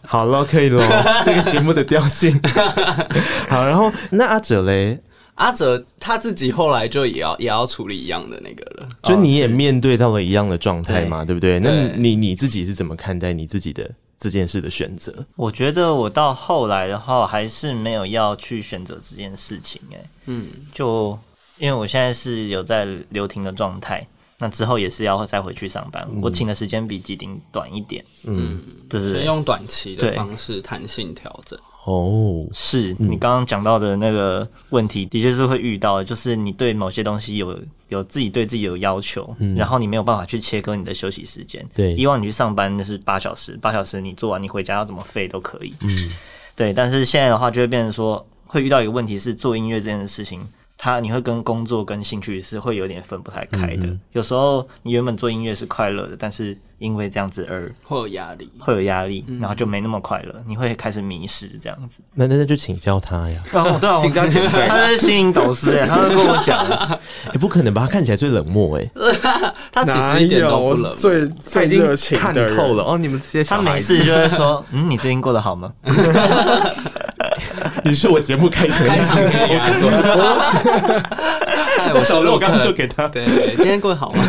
[0.07, 2.39] 好了，可以了，这个节目的调性。
[3.49, 5.01] 好，然后那阿哲嘞？
[5.41, 11.59] 阿哲他自己后来就也要也要处理一样的那个了，就你也面对到了一样的状态嘛，对不对？
[11.59, 15.25] 那你你自己是怎么看待你自己的这件事的选择？
[15.37, 19.81] 我觉得我到后来的话，还是没有要去选择这件事情。
[19.95, 21.19] 哎，嗯，就
[21.57, 24.07] 因为我现在是有在留停的状态，
[24.39, 26.07] 那之后也是要再回去上班。
[26.21, 31.59] 我请的时间比基丁短一点，嗯，就是用短期的方式弹性调整。
[31.85, 41.67] 哦，是你刚刚讲到的那个问题，的确是会遇到的，就是你对某些东西有有自己对自己有要求，嗯，然后你没有办法去切割你的休息时间。
[41.75, 45.75] 对，以往你去上班那是八小时，八小时你做完，你回家要怎么废都可以。
[45.81, 45.91] 嗯，
[46.55, 50.47] 对，但是现在的话就会变成说，会遇到一个问题是做音乐这件事情。
[50.83, 53.87] 他你会跟工作跟兴趣是会有点分不太开的。
[53.87, 62.01] 嗯、有时候你原本做音乐是快乐的，但是因为这样子而会有压力，会有压力，然后就没那么快乐，你会开始迷失这样子。
[62.15, 63.43] 那那那就请教他呀。
[63.53, 66.65] 哦，对啊，请教请教，他是心灵导师哎，他会跟我讲。
[66.65, 67.83] 哎、欸，不可能吧？
[67.83, 68.91] 他看起来最冷漠哎。
[69.71, 72.97] 他其实一点都不冷，最最热情看透了哦。
[72.97, 75.71] 你们这些他每次就会说，嗯，你最近过得好吗？
[77.85, 79.91] 你是我节目开场开场给你做，
[81.95, 83.09] 我收了，我刚刚就给他。
[83.09, 83.25] 对，
[83.57, 84.23] 今天过得好吗？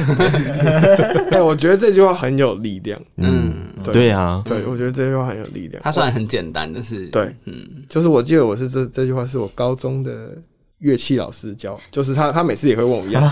[1.31, 2.99] 哎，我觉得这句话很有力量。
[3.17, 3.53] 嗯，
[3.91, 5.81] 对啊，对，我觉得这句话很有力量。
[5.83, 10.37] 它虽然很简单，但是对，嗯，就是我记得我是这这句话是我高中的
[10.79, 13.23] 乐器老师教，就是他他每次也会问我一样。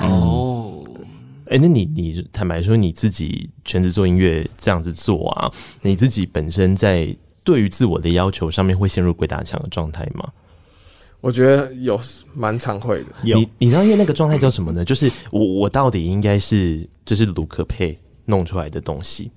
[0.00, 0.84] 哦，
[1.46, 5.50] 哎，那你你坦白说你自己全职做音乐这样子做啊，
[5.82, 7.16] 你自己本身在。
[7.42, 10.28] 对于自我的要求上面会陷入鬼打墙的状态吗？
[11.20, 12.00] 我觉得有
[12.34, 13.06] 蛮常会的。
[13.22, 14.82] 你你知道因为那个状态叫什么呢？
[14.82, 19.30] 就是我我到底应该是这是卢可佩弄出来的东西，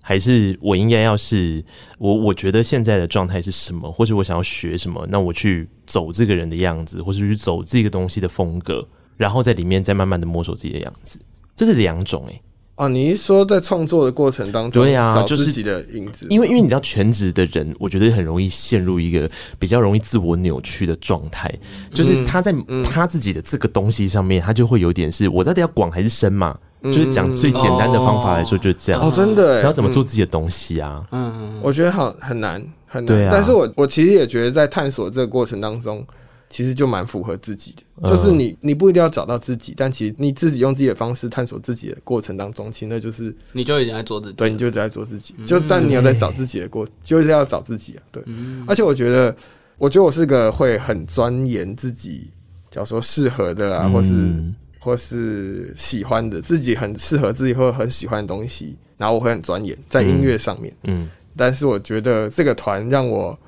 [0.00, 1.64] 还是我应该要是
[1.98, 8.84] 我我觉得现在的状态是什么，或者我想要学什么，那我去走这个人的样子，或者去走这个东西的风格，
[9.16, 11.20] 然后在里面再慢慢的摸索自己的样子，
[11.54, 12.42] 这是两种诶、欸。
[12.80, 21.54] 哦，你一说在创作的过程当中，对啊，找自己的影子，因为因为你知道全职的人，我觉得很容易陷入一个比较容易自我扭曲的状态，
[21.92, 26.56] 就是他在他自己的这个东西上面，他就会有点是我到底要广还是深嘛？
[26.84, 29.02] 就是讲最简单的方法来说，就是这样。
[29.02, 31.04] 哦，真的，然后怎么做自己的东西啊？
[31.12, 32.54] 嗯，我觉得好很难
[32.86, 33.28] 很难，对啊。
[33.30, 36.02] 但是我我其实也觉得在探索这个过程当中。
[36.50, 45.32] 其实就蛮符合自己的，就是你你不一定要找到自己，但其实你自己用自己的方式探索自己的过程当中，其实那就是你就已经在做自己，对，你就在做自己。
[45.46, 48.20] 就但你有在找自己的过，就是要找自己啊，对。
[48.66, 49.34] 而且我觉得，
[49.78, 52.28] 我觉得我是个会很钻研自己，
[52.68, 54.42] 假如说适合的啊，或是
[54.80, 60.74] 或是喜欢的，自己很适合自己或很喜欢的东西，然后我会很钻研在音乐上面。
[60.82, 63.38] 嗯，但是我觉得这个团让我。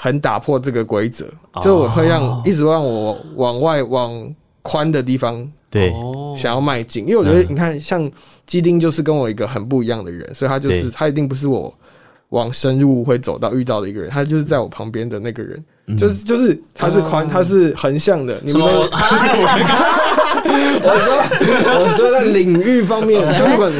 [0.00, 1.26] 很打破这个规则，
[1.60, 4.32] 就我会让一直让我往外往
[4.62, 5.92] 宽的地方对。
[6.36, 8.08] 想要迈进，因为我觉得你看，像
[8.46, 11.74] 基丁就是跟我一个很不一样的人，所以他就是他一定不是我
[12.28, 15.60] 往深入会走到遇到的一个人，他就是在我旁边的那个人，
[15.98, 18.62] 就是就是他是宽，他是横向的，你们。
[20.82, 23.72] 我说，我说在领域方面，就不管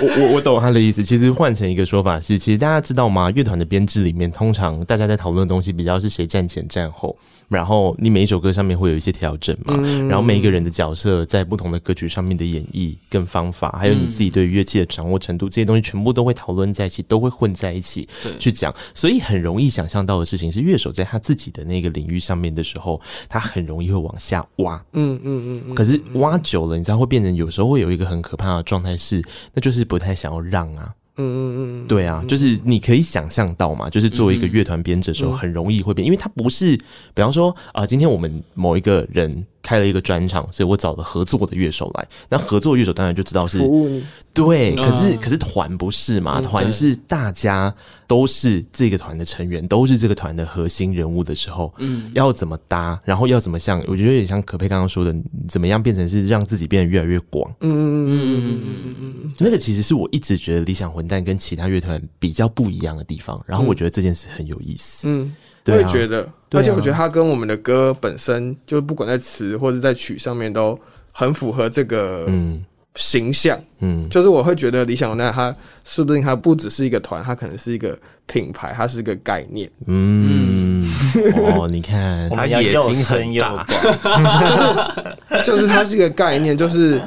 [0.00, 1.02] 我我我懂他的意思。
[1.02, 3.30] 其实换成一个说法是，其实大家知道吗？
[3.30, 7.16] 乐团的编制里面，通常大家在讨论的东西比较是谁站前站后。
[7.48, 18.08] 然后你每一首歌上面会有一些调整嘛，嗯、然后每一个人的角色在不同的歌曲上面的演绎跟方法，还有你自己对乐器的掌握程度，嗯、这些东西全部都会讨论在一起，都会混在一起
[18.40, 18.74] 去讲。
[18.94, 24.84] 所以很容易想象到的事情是，乐手在他自己的那个领域上面的时候，他很容易会往下挖。
[24.94, 25.74] 嗯嗯嗯。
[25.74, 30.94] 可是挖久了，你知道会变成有时候会有一个很可怕的状态是，那就是不太想要让啊。
[31.18, 36.76] 嗯嗯嗯，对啊，就是你可以想象到嘛，就是作为一个乐团编者的时候，很容易会变，因为他不是，
[37.14, 42.08] 比方说啊，今天我们某一个人开了一个专场，所以我找了合作的乐手来。
[42.28, 44.76] 那合作乐手当然就知道是服务你，对。
[44.76, 46.40] 嗯、可是可是团不是嘛？
[46.40, 47.74] 团、嗯、是大家
[48.06, 55.12] 都是这个团的成员，都是这个团的核心人物的时候，嗯，要怎么搭，然后要怎么像，我觉得有点像可佩刚刚说的，
[55.48, 57.52] 怎么样变成是让自己变得越来越广。
[57.60, 59.32] 嗯嗯嗯嗯嗯嗯嗯。
[59.40, 65.08] 那个其实是我一直觉得理想混蛋跟其他乐团比较不一样的地方，然后我觉得这件事很有意思。
[65.08, 65.34] 嗯。
[65.66, 70.78] 我也觉得，而且我觉得他跟我们的歌本身，就不管在词或者在曲上面，都
[71.12, 72.28] 很符合这个
[72.94, 73.58] 形象。
[73.80, 79.70] 嗯，就是我会觉得理想混蛋，它说不定它不只是一个团，它可能是一个品牌，它是一个概念。
[79.86, 80.88] 嗯，
[81.36, 83.66] 哦，你看， 他野心很大，
[84.46, 87.00] 就是就是它是一个概念，就是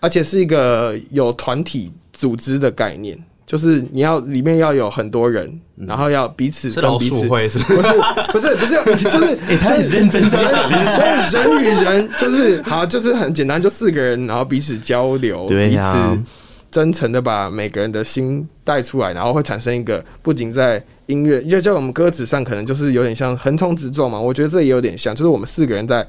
[0.00, 3.18] 而且是一个有团体组织的概念。
[3.48, 7.88] 就是你要里面要有很多人，然后要彼此跟彼此，会是不是？
[8.30, 16.22] 不是 不是就是 他很认真在讲， 就是人与人，就是好，就是很简单，就四个人，然后彼此交流，彼此
[16.70, 24.20] 真诚的把每个人的心带出来，然后会产生一个不仅在音乐，就在我们歌词上可能就是有点像横冲直撞嘛。
[24.20, 26.06] 我觉得这也有点像，就是我们四个人在，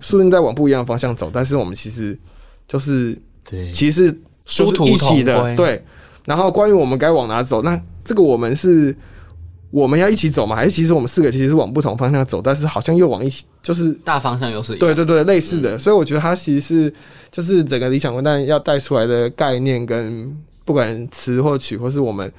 [0.00, 2.18] 说不定在往不一样的方向走，但是我们其实
[2.66, 3.16] 就是
[3.48, 5.80] 对，其实是殊途一起的，对。
[6.24, 8.94] 然后关于我们该往哪走，那这个我们是
[9.70, 10.54] 我们要一起走吗？
[10.54, 14.78] 还是其实我们四个其实是往不同方向走，但是好像又往一起，就是大方向又是一。
[14.78, 15.76] 对对对，类似的。
[15.76, 16.94] 嗯、所以我觉得它其实是
[17.30, 22.30] 就是整个理想混蛋要带出来的概念，跟不管词或曲，或是我们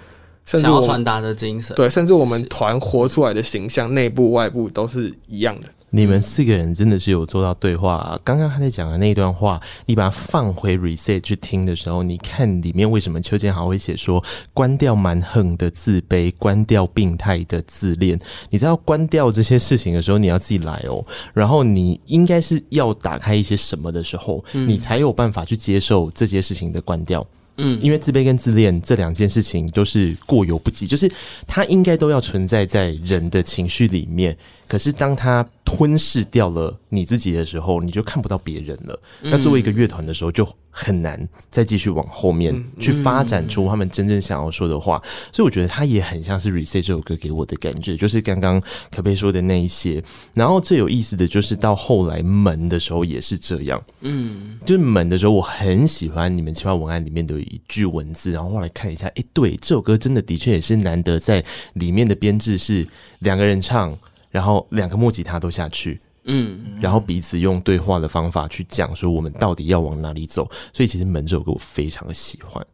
[0.46, 5.68] 甚至想要传达的精神，对，甚至我们团活出来的形象，内部外部都是一样的。
[5.92, 8.20] 你们四个人真的是有做到对话啊。
[8.24, 14.24] 刚刚他在讲的那一段话，你把它放回 reset 去听的时候，你看里面为什么邱建豪会写说
[14.54, 18.20] 关掉蛮横的自卑，关掉病态的自恋。
[18.50, 21.06] 你知道关掉这些事情的时候，你要自己来哦。
[21.34, 27.26] 然后你应该是要打开一些什么的时候，你才有办法去接受这些事情的关掉。
[27.58, 31.12] 嗯，因为自卑跟自恋这两件事情都是过犹不及，就是
[31.46, 34.36] 它应该都要存在在人的情绪里面。
[34.72, 38.98] 可是当它吞噬掉了你自己的时候，你就看不到别人了。
[39.20, 45.04] 那作为一个乐团的时候，就很难再继续往后面去发展出他们真正想要说的话。
[45.34, 50.02] 所以我觉得它也很像是《Reset》这首歌给我的感觉，就是刚刚可贝说的那一些。
[50.34, 53.84] 然后最有意思的就是到后来门的时候也是这样。
[54.00, 62.88] 嗯，就是门的时候，我很喜欢你们企划文案里面的一句文字，然后后来看一下，哎，对，这首歌真的的确也是难得在里面的编制是
[63.20, 63.98] 两个人唱。
[64.32, 72.66] 然后两个木吉他都下去，嗯，然后彼此用对话的方法去讲说我们到底要往哪里走，所以其实门这首歌我非常的喜欢。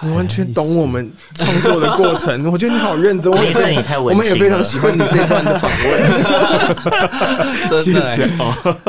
[0.00, 3.32] 你完全懂我们创作的过程，我觉得你好认真。
[3.32, 6.00] 我也是你太文我们也非常喜欢你这段的访问。
[7.68, 8.30] 真的、欸，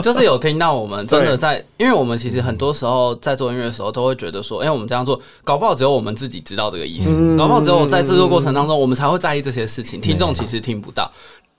[0.04, 11.12] 就是有听到我们真的在，因为我们其实很多时候在做音乐的时候，都会觉得说，哎、欸，我们这样做，搞不好只有我们自己知道这个意思，嗯、搞不好只有在制作过程当中，我们才会在意这些事情，听众其实听不到。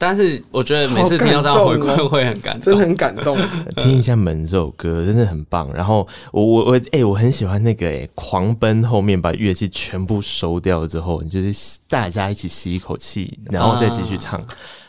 [0.02, 3.36] 但是我觉得每次听到这样回馈会很感动，真的很感动。
[3.76, 5.70] 听一下《门》这首歌真的很棒。
[5.74, 14.42] 然后我我我哎，我很喜欢那个哎，狂奔后面把乐器全部收掉之后，你就是大家一起吸一口气，然后再继续唱，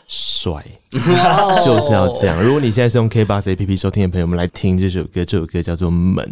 [0.08, 0.64] 帅，
[1.62, 2.42] 就是要这样。
[2.42, 6.24] 如果你现在是用 KKBOX APP 收听的朋友们来听这首歌，这首歌叫做《门》。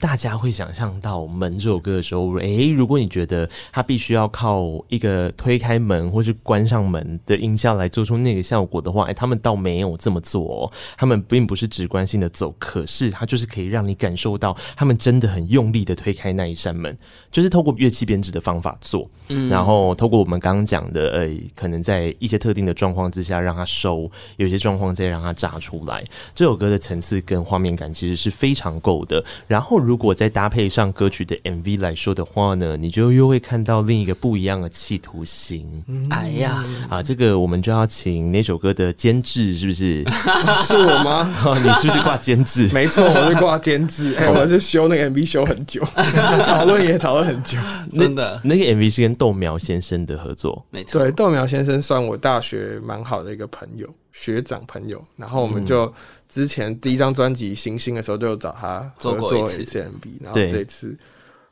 [0.00, 10.72] 大家会想象到门这首歌的时候，诶，如果你觉得他必须要靠一个推开门或是关上门的音效来做出那个效果的话，诶，他们倒没有这么做哦。
[10.98, 16.96] 他们并不是直观性的走，可是他就是可以让你感受到他们真的很用力的推开那一扇门，
[17.30, 26.04] 就是透过乐器编制的方法做，嗯，然后透过我们刚刚讲的，呃，可能在一些特定的状况之下让它收，有些状况再让它炸出来。
[26.34, 29.24] 这首歌的层次跟画面感其实是非常够的。
[29.46, 35.84] 然后如如果再搭配上歌曲的 MV 来说的话呢，你就又会看到另一个不一样的企图心。
[36.10, 40.02] 哎呀，啊，这个我们就要请那首歌的监制，是不是？
[40.66, 41.32] 是我吗？
[41.64, 42.68] 你是不是挂监制？
[42.74, 44.16] 没错，我是挂监制。
[44.16, 47.56] 哎、欸，我是修那个 MV 修很久，讨论也讨论很久。
[47.92, 50.66] 真的，那，那个 MV 是跟豆苗先生的合作。
[50.70, 55.00] 没错，对，豆苗先生算我大学蛮好的一个朋友，学长朋友。
[55.16, 55.90] 然后我们就。
[56.34, 60.96] 嗯之前第一张专辑《行星》的时候，就有找他合作一次 MV，然后这次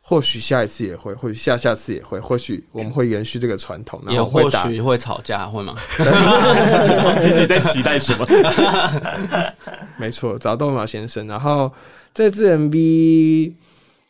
[0.01, 5.77] 或许下一次也会，或许下下次也会，或许我们会延续这个传统，然后或许会吵架，会吗？
[7.39, 8.27] 你在期待什么？
[9.97, 11.29] 没错，找豆苗先生。
[11.29, 11.71] 然后
[12.13, 13.53] 这次 MV，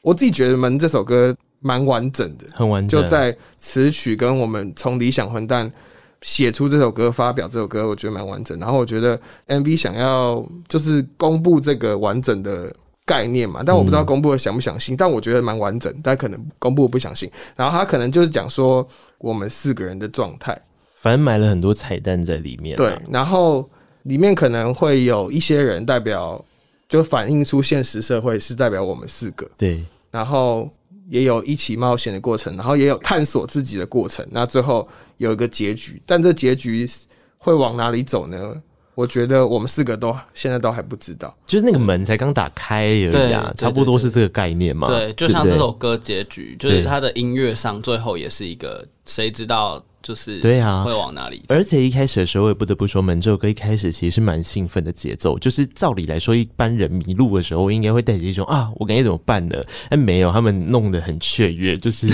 [0.01, 5.71] 我自己觉得《门》这首歌蛮完整的，很完整，就在词曲跟我们从理想混蛋
[6.23, 8.57] 写出这首歌，发表这首歌，我觉得蛮完整。
[8.61, 12.73] 然后我觉得 MV 想要就是公布这个完整的
[13.05, 17.31] 概念嘛，但我不知道公布的详不详细，但我觉得蛮完整，但可能公布的不详细。
[17.57, 18.87] 然后他可能就是讲说
[19.19, 20.57] 我们四个人的状态，
[20.95, 22.77] 反正买了很多彩蛋在里面。
[22.77, 23.69] 对，然后
[24.05, 26.43] 里面可能会有一些人代表，
[26.89, 29.51] 就反映出现实社会是代表我们四个。
[29.57, 30.71] 对，然后
[31.09, 34.25] 也有一起冒险的过程，然后也有探索自己的过程。
[34.31, 34.89] 那最后。
[35.23, 36.89] 有一个结局，但这结局
[37.39, 38.61] 会往哪里走呢？
[38.95, 44.89] 我觉得我们四个都现在都还不知道，就是那个门才刚打开而已啊，差不多是这个概念嘛。
[44.89, 49.83] 对，就像这首歌结局，就是它的音乐上最后也是一个，谁知道？
[50.03, 51.43] 就是对啊，会往哪里？
[51.49, 55.39] 而且一开始的时候，我也不得不说，门这首歌一开始其实是蛮兴奋的节奏。
[55.39, 59.57] 就是照理来说，一般人迷路的时候，应该会带着一种啊，我该怎么办呢？
[59.89, 62.09] 但没有，他们弄得很雀跃，就是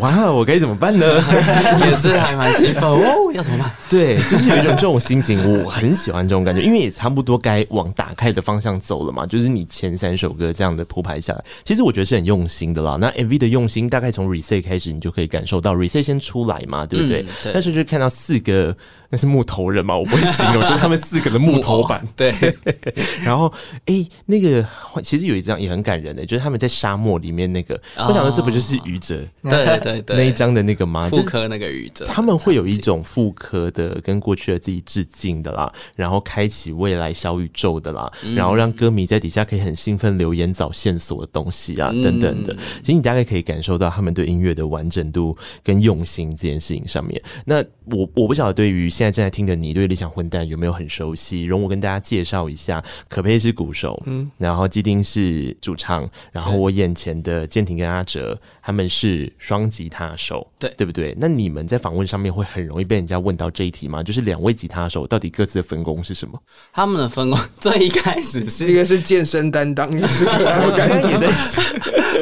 [0.00, 1.06] 哇，我该怎么办呢？
[1.86, 3.72] 也是还蛮兴奋哦，要怎么办？
[3.88, 9.24] 对，就是有一种这种心情，我很喜欢这种感觉，因为也差不多该往打开的方向走了嘛。
[9.24, 12.98] 就是你前三首歌这样的铺排下来，其实我觉得是很用心的啦。
[13.00, 16.33] 那 MV 的用心，大概从 Reset 开始，你就可以感受到 Reset 先出。
[16.34, 17.22] 出来嘛，对不对？
[17.22, 18.76] 嗯、对，但是就看到四个，
[19.08, 22.04] 那是木头人嘛，我不会形容，就是他们四个的木头板。
[22.16, 22.34] 对，
[23.22, 23.46] 然后
[23.86, 24.66] 哎、欸，那个
[25.00, 29.20] 其实有一张也很感人的，就是他们在沙漠里面那个，哦、我想说这不就是愚者？
[29.48, 31.08] 对对对，那一张的那个吗？
[31.08, 42.52] 复刻那个愚者，他们会有一种复刻的，跟过去的自己致敬的啦，然后开启未来小宇宙的啦，嗯、然后让歌迷在底下可以很兴奋留言找线索的东西啊，等等的。
[42.80, 46.23] 其实你大概可以感受到他们对音乐的完整度跟用心。
[46.30, 51.44] 这件事情上面，那我我不晓得对于现在正在听的你，对理想混蛋有没有很熟悉？
[51.44, 61.14] 容我跟大家介绍一下，可佩是鼓手，嗯，然后基丁是主唱，然后我眼前的建廷跟阿哲他们是双吉他手，对对不对？
[61.18, 64.02] 那你们在访问上面会很容易被人家问到这一题吗？
[64.02, 66.40] 就是两位吉他手到底各自的分工是什么？
[66.72, 71.62] 他们的分工 最一开始是一个是健身担当，一个是我刚刚也在想，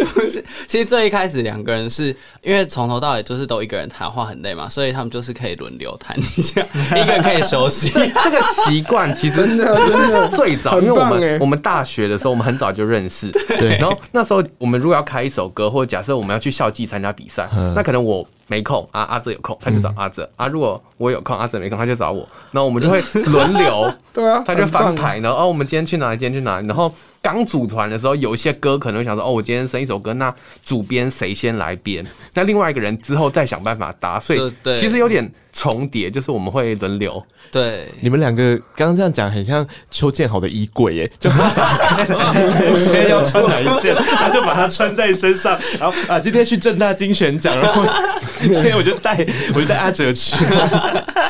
[0.05, 4.03] 不是，其实最一开始两个人是因为从头到尾就是都一个人弹。
[4.03, 6.61] 讲话很累嘛，所以他们就是可以轮流谈一下，
[7.00, 7.88] 一个人可以休息。
[7.88, 13.30] 这这个习惯其实真的就是最早，因为我们我们大学的时候，我们很早就认识。
[13.30, 20.48] 对，然后那时候我们如果要开一首歌，或者假设我们要去校际参加比赛，那可能我没空啊，阿哲有空，他就找阿哲啊。
[20.48, 22.28] 如果我有空，阿哲没空，他就找我。
[22.50, 26.18] 然后我们就会轮流， 对啊，他就翻牌，然后哦，我们今天去哪里？
[26.18, 26.66] 今天去哪里？
[26.66, 26.92] 然后。
[27.22, 32.04] 刚组团的时候，有一些歌可能会想说：“哦，我今天生一首歌，那主编谁先来编？
[32.34, 37.22] 那另外一个人之后再想办法搭。”所以其实有点重叠，就是我们会轮流。
[37.50, 45.59] 对，你们两个刚刚这样讲，很像邱建豪的衣柜耶，就 我今天要穿哪一件， 他就把它穿在身上。
[45.78, 47.84] 然后啊，今天去正大金选奖，然后
[48.40, 49.24] 今天我就带
[49.55, 50.34] 我就带阿哲去，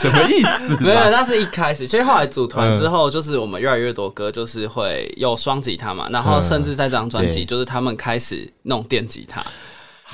[0.01, 0.79] 什么意思？
[0.81, 1.87] 没有，那是一开始。
[1.87, 9.45] 其实后来组团之后，就是我们越来越多歌，就是会有双吉他嘛，然后甚至在这张专辑，就是他们开始弄电吉他。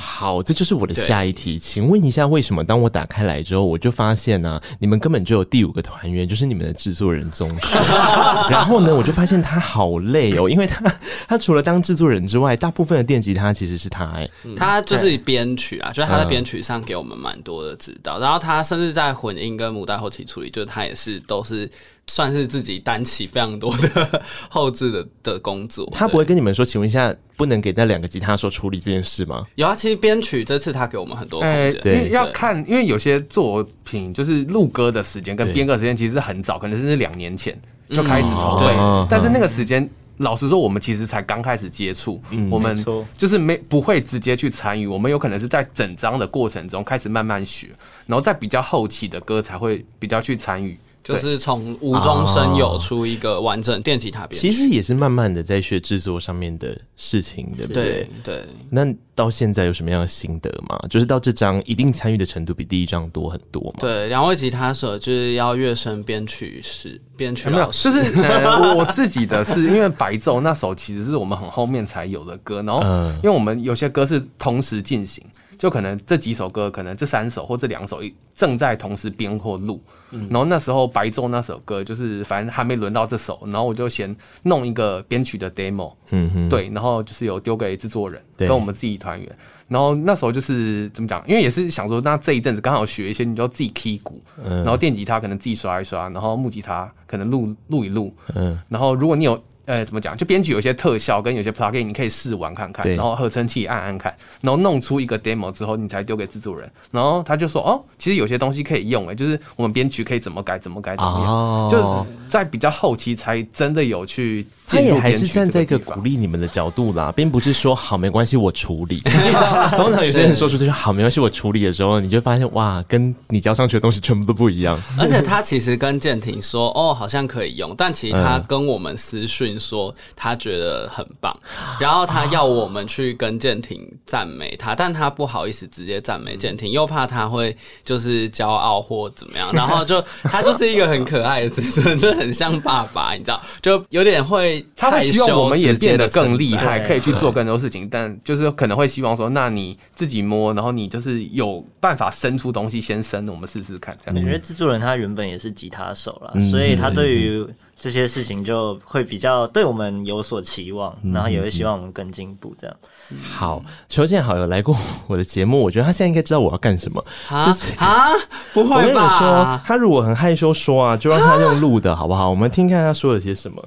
[0.01, 7.77] 好，这就是我的下一题，请问一下，为什么当我打开来之后，我就发现呢、啊，你们根本就有第五个团员，就是你们的制作人宗旭。
[8.49, 10.85] 然后呢，我就发现他好累哦，因为他
[11.27, 21.69] 他除了当制作人之外，大部分的电吉他其实是他哎，他就是编曲啊，就是他在编曲上给我们蛮多的指导，然后他甚至在混音跟母带后期处理，就是他也是都是。
[22.09, 25.89] 算是自己担起非常多的 后置的的工作。
[25.93, 29.47] 他不会跟你们说，请问一下，不能给那两个吉他手处理这件事吗？
[29.55, 31.71] 有啊，其实编曲这次他给我们很多空间。
[31.71, 37.57] 欸，对，要看，因为有些作品就是录歌的时间跟编歌时间其实很早，可能甚至两年前
[37.91, 38.67] 就开始筹备。
[38.67, 42.75] 对，但是那个时间，老实说，我们其实才刚开始接触，嗯，我们
[43.17, 47.69] 就是没不会直接去参与，我们有可能是在整张的过程中开始慢慢学，
[48.07, 50.79] 然后在比较后期的歌才会比较去参与。
[51.03, 57.85] 就是从无中生有出一个完整电吉他编曲，其实也是慢慢的在学制作上面的事情，对不对？
[57.85, 58.45] 对对。
[58.71, 60.79] 那到现在有什么样的心得吗？
[60.91, 63.77] 就是到这张一定参与的程度比第一张多很多吗？
[63.79, 67.91] 对，两位吉他手就是要乐声编曲是，编曲老师。
[67.91, 72.83] 没有，就是、呃、 我自己的是因为白昼那首其实是我们很后面才有的歌，然后
[73.17, 75.25] 因为我们有些歌是同时进行。
[75.59, 78.01] 就可能这几首歌，可能这三首或这两首
[78.35, 79.83] 正在同时编或录，
[80.31, 89.37] 然后那时候白昼那首歌就是反正还没轮到这首，然后我就先弄一个编曲的 demo，嗯哼，对，然后就是有丢给制作人跟我们自己团员，
[89.67, 99.43] 然后那时候就是怎么讲，因为也是想说，那这一阵子刚好学一些，你就自己 key 鼓，然后电吉他可能自己刷一刷，然后木吉他可能录录一录，嗯，然后如果你有。
[99.69, 114.47] 呃怎么讲，就编剧有些特效跟有些 plugin 你可以试玩看看，然后合成器按按看，然后弄出一个 demo 之后，你才丢给制作人，然后他就说哦，其实有些东西可以用诶，就是我们编曲可以怎么改怎么改怎么样，哦、就在比较后期才真的有去。
[114.71, 119.01] 他也还是站在一个鼓励你们的角度啦，并不是说好没关系我处理。
[119.73, 124.79] 通常有些人说出这句好没关系我处理的时候，你就发现哇，跟你交上去的东西全部都不一样。
[124.99, 131.35] 而且他其实跟建廷说哦，好像可以用，但其实他跟我们私讯说他觉得很棒，
[131.81, 144.65] 然后他要我们去跟建廷赞美他，但他不好意思直接赞美建廷，又怕他会就是骄傲或怎么样， 然后就他就是一个很可爱的自尊，就很像爸爸，你知道，就有点会。
[144.77, 153.97] 他会希望我们也变得更厉害，可以去做更多事情，但就是可能会希望说，那你自己摸，然后你就是有办法伸出东西，先生，我们试试看。
[154.05, 157.47] 这样，因为制作人他原本也是吉他手啦，所以他对于
[157.79, 162.55] 这些事情就会比较对我们有所期望，然后也会希望我们更进步。
[162.59, 162.77] 这样。
[163.23, 164.77] 好，邱建好有来过
[165.07, 167.05] 我的节目，我觉得他现在应该知道我要干什么。
[167.47, 168.09] 就是啊，
[168.53, 168.77] 不会吧？
[168.77, 172.29] 我跟你说，他如果很害羞说啊，就让他用录的好不好？
[172.29, 173.63] 我们听看他说了些什么。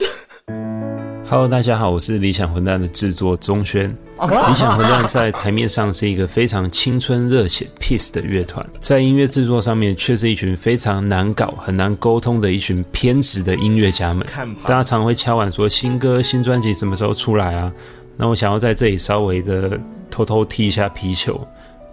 [1.31, 3.89] Hello，大家好，我是理想混蛋的制作宗轩。
[4.19, 14.27] 理想混蛋在台面上是一个非常青春热血 peace 的乐团，在音乐制作上面却是一群非常难搞、很难沟通的一群偏执的音乐家们。
[14.65, 17.71] 大家常会敲碗说新歌、新专辑什么时候出来啊？
[18.17, 19.79] 那我想要在这里稍微的
[20.09, 21.39] 偷偷踢一下皮球，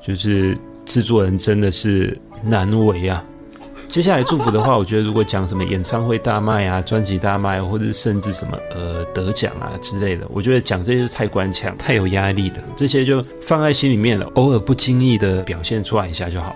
[0.02, 3.24] 就是制作人真的是难为啊。
[3.88, 12.56] 接下来祝福的话，我觉得如果讲什么演唱会大卖啊、专辑大卖，或者是甚至什么呃得奖啊之类的，我觉得讲这些就太官腔、太有压力了。
[12.76, 16.54] 这些就放在心里面了，偶尔不经意的表现出来一下就好。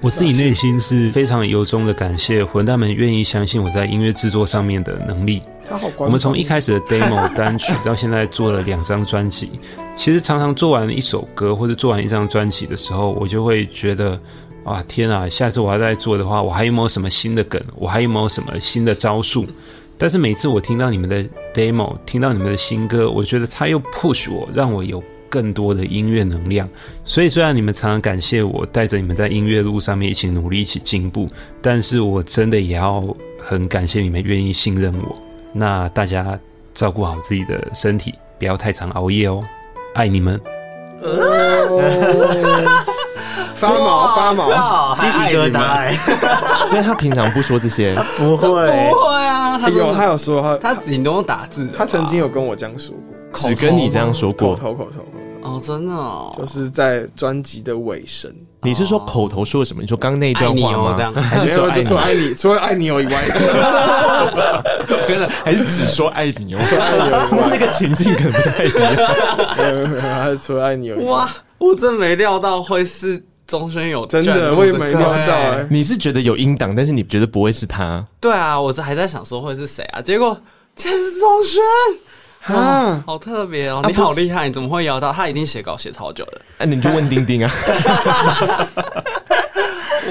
[0.00, 5.40] 我自己内心是非常由衷的感谢混蛋们愿意相信我在音乐制作上面的能力。
[5.96, 9.50] 我们从一开始的 demo 单曲到现在做了两张专辑，
[9.96, 14.20] 其实常常做完一首歌或者做完一张专辑的时候，我就会觉得。
[14.66, 15.28] 啊天啊！
[15.28, 17.62] 下次我要再做的话，我还有没有什么新的梗？
[17.76, 19.46] 我还有没有什么新的招数？
[19.96, 25.00] 但是每次我听到你们的 demo，听到你们的新歌，我觉得他又 push 我，让我有
[25.30, 26.68] 更多的音乐能量。
[27.04, 31.28] 所以虽然你们常常感谢我，带着你们在音乐路上面一起努力，一起进步，
[31.62, 33.02] 但是我真的也要
[33.38, 35.16] 很感谢你们愿意信任我。
[35.52, 36.36] 那大家
[36.74, 39.40] 照顾好自己的身体，不要太常熬夜哦，
[39.94, 40.40] 爱你们。
[43.56, 45.92] 发毛发毛，鸡皮疙瘩。
[46.68, 49.58] 所以他平常不说这些，不会，不会啊。
[49.58, 51.68] 他有，他有说他，他顶多用打字。
[51.76, 52.94] 他曾经有跟我这样说
[53.32, 55.00] 过，只跟你这样说过，口头口头。
[55.42, 58.30] 哦，真的哦，就是在专辑的尾声。
[58.62, 59.80] 你是说口头说什么？
[59.80, 61.22] 你说刚刚那一段话吗？
[61.22, 63.24] 还是说就说爱你，除了爱你有以外，
[65.06, 66.58] 真 的还是只说爱你哦？
[67.48, 68.96] 那个情境可能不太一样。
[70.02, 73.24] 还是除了爱你有哇，我真没料到会是。
[73.46, 75.66] 宗轩有真的，我也没料到哎。
[75.70, 78.04] 你是觉得有音档，但是你觉得不会是他？
[78.20, 80.00] 对啊，我这还在想说会是谁啊？
[80.00, 80.36] 结果
[80.74, 81.62] 竟然是宗轩
[82.56, 83.82] 啊，好特别哦！
[83.86, 85.12] 你好厉害，你怎么会摇到？
[85.12, 86.40] 他一定写稿写超久的。
[86.58, 87.50] 哎，你就问丁丁啊。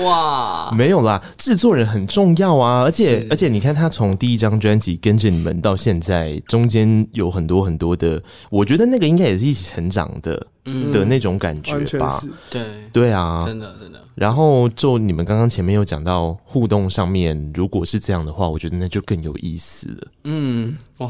[0.04, 12.20] 哇，没有啦，制作人很重要啊，而且而且你看他从第一张专辑跟着你们到现在，中间有很多很多的，我觉得那个应该也是一起成长的，嗯，的那种感觉吧，
[12.50, 14.00] 对对啊，真的真的。
[14.16, 20.08] 然后就你们刚刚前面有讲到互动上面，如果是这样的话，我觉得那就更有意思了。
[20.24, 21.10] 嗯，哇，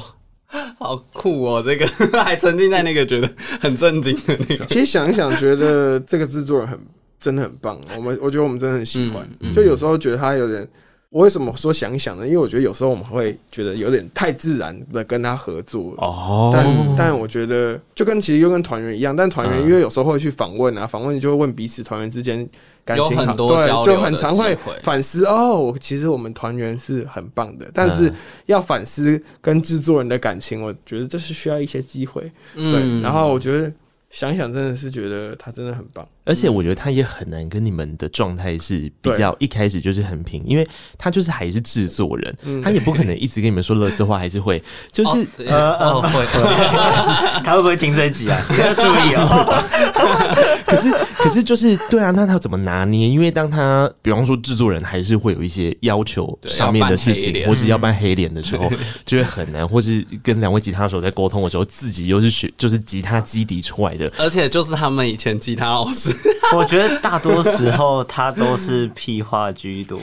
[0.79, 1.87] 好酷哦，这个
[2.23, 3.29] 还沉浸在那个觉得
[3.59, 4.65] 很震惊的那个。
[4.65, 6.79] 其实想一想，觉得这个制作人很。
[7.19, 10.67] 真的很棒，我们我觉得我们真的很喜欢，就有时候觉得他有点，
[11.09, 12.25] 我为什么说想一想呢？
[12.27, 22.47] 因为我觉得有时候我们会觉得有点太自然的跟他合作哦，但但我觉得就跟其实又跟团员一样，但团员因为有时候会去访问啊，访问就会问彼此团员之间
[22.83, 25.57] 感情好，对，就很常会反思哦。
[25.57, 28.13] 我其实我们团员是很棒的，但是
[28.45, 32.31] 要反思跟制作人的感情，我觉得这是需要一些机会。
[32.53, 33.71] 对，然后我觉得。
[34.11, 40.67] 想想，真的是觉得他真的很棒，而且我觉得他也很难跟你们的状态是比较一开始就是很平，因为
[40.97, 44.61] 他就是还是制作人，他也不可能一直跟你们说乐色话，还是会。
[44.91, 46.25] 就是呃呃会，
[47.43, 48.41] 他会不会听这一集啊？
[48.49, 49.63] 你要注意哦。
[50.65, 53.07] 可是可是就是对啊，那他怎么拿捏？
[53.07, 58.71] 因为当他比方说制作人还是会有一些要求上面的事情，或是要扮黑脸的时候，
[59.05, 66.14] 就会很难，或是跟两位吉他手在沟通的时候，自己又是学就是吉他基底出来的，而且就是他们以前吉他老师，
[66.55, 69.99] 我觉得大多时候他都是屁话居多，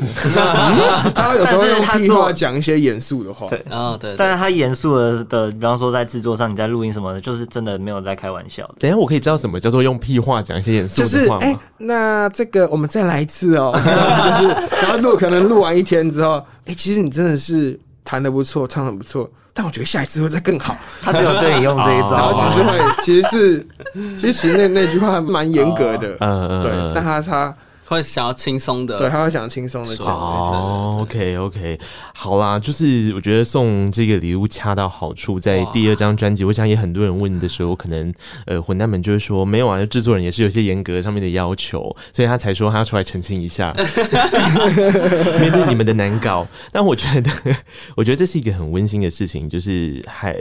[1.14, 8.68] 他有时候用屁话讲一些严肃的话，对，哦对，但是他严肃的的，比方说在制作上，你在录音什么的，就是真的没有在开玩笑。
[8.78, 11.42] 等一下我可以知道什么叫做用屁话讲一些严肃的话吗？
[11.42, 14.48] 哎，那这个我们再来一次哦， 就是
[14.82, 19.30] 然后录可能录完一天之后，哎，其实你真的是弹的不错，唱的不错。
[19.54, 20.74] 但我觉得下一次会再更好。
[21.02, 23.66] 他只有对你用这一招， 然后其实会，其实是，
[24.16, 26.72] 其实其实那那句话还蛮严格的，嗯嗯，对。
[26.94, 27.54] 但他他
[27.92, 30.06] 会想要轻松的，对，他会想要轻松的讲。
[30.06, 31.78] 哦，OK OK，
[32.14, 38.12] 好啦，就是我觉得送这个礼物恰到好处，在第二张专辑，我想也很多人问的时候，可能
[38.46, 43.74] 呃混蛋们就是说没有啊，制作人也是有些严格上面的要求，所以他才说他要出来澄清一下，
[45.38, 46.46] 面对你们的难搞。
[46.70, 47.30] 但我觉得，
[47.94, 50.34] 我觉得这是一个很温馨的事情，就是还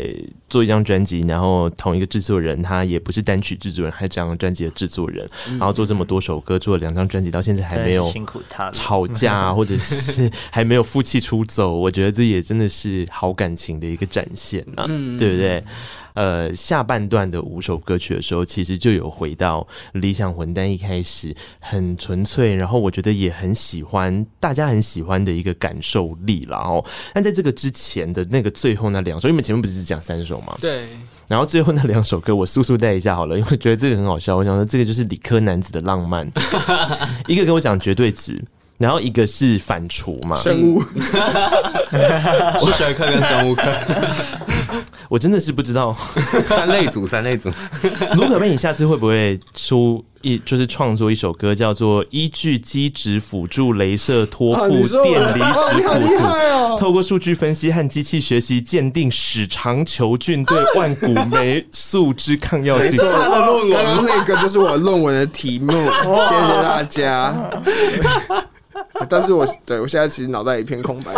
[0.47, 5.30] 做一张专辑，然后同一个制作人，他也不是单曲制作人，还是这张专辑的制作人，
[5.60, 7.40] 然后做这么多首歌，做了两张专辑到。
[7.41, 8.11] 现在还没有
[8.73, 14.85] 吵架， 或者是还没有负气出走，我觉得这也真的是好感情的一个展现啊，
[15.17, 15.63] 对不对？
[16.14, 26.84] 呃，下半段的五首歌曲的时候，其实就有回到理想混蛋一开始很纯粹，然后我觉得也很喜欢，大家很喜欢的一个感受力了哦。
[27.14, 30.57] 但在这个之前的那个最后那两首，因为前面不是只讲三首吗？
[30.59, 30.88] 对。
[31.28, 34.36] 然后最后那两首歌，我速速带一下好了，因为觉得这个很好笑。
[34.36, 36.30] 我想说，这个就是理科男子的浪漫。
[37.26, 38.38] 一个跟我讲绝对值，
[38.78, 40.82] 然后一个是反刍嘛，生物，
[42.59, 43.64] 数学课跟生物课。
[45.09, 45.95] 我真的是不知道
[46.45, 47.49] 三类组，三类组。
[48.15, 54.69] 卢可贝，你下次会不会出一就是创作一首歌，叫做《依据基质辅助镭射托付
[55.03, 56.24] 电离质谱图》，
[56.78, 62.97] 透过数据分析和机器学习鉴定史长球菌对万古霉素之抗药性。
[62.97, 65.72] 他的论文，刚刚那个就是我论文的题目。
[65.72, 67.34] 谢谢大家。
[69.09, 71.11] 但是我对我现在其实脑袋一片空白，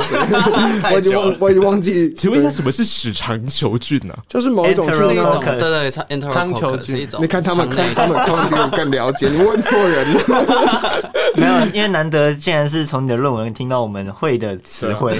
[0.94, 2.14] 我已经忘我已经忘记。
[2.14, 4.14] 请问一下，什么是屎肠球菌呢？
[4.30, 7.08] 就是某一种是一种对对肠球菌。
[7.20, 9.28] 你看他们，他们他们比我更了解。
[9.28, 11.04] 你问错人了。
[11.36, 15.20] 没有，因为难得竟然是从你的论文听到我们会的词汇。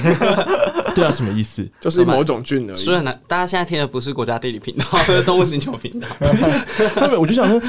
[0.96, 1.68] 对啊，什么意思？
[1.80, 2.76] 就是某种菌而已。
[2.76, 6.08] 所以呢，大家现在听的不是国家地理频道， 而是动物星球频道。
[6.96, 7.62] 他们我就想说，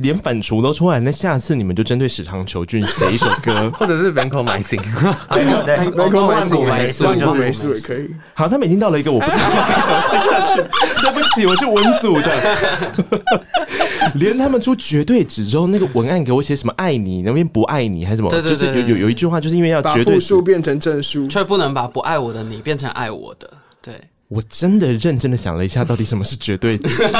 [0.00, 4.80] 连反刍都出来，那下次你们就针对屎肠球菌写一首歌，或者是 vancomycin，
[5.30, 8.08] 对，vancomycin 就是霉素也可以。
[8.34, 10.62] 好，他们已经到了一个我不知道该怎么接下去。
[11.00, 12.30] 对不起，我是文组的。
[14.14, 18.30] 连他们出绝对值之后，那个文案给我写什么“爱你”那边不爱你还是什么？
[18.30, 23.48] 对对对，就是有有有一句话，就是因为要绝对数变成正数，却不能把不爱我的你变成爱我的。
[23.80, 23.94] 对，
[24.26, 27.04] 我真的认真的想了一下，到底什么是绝对值？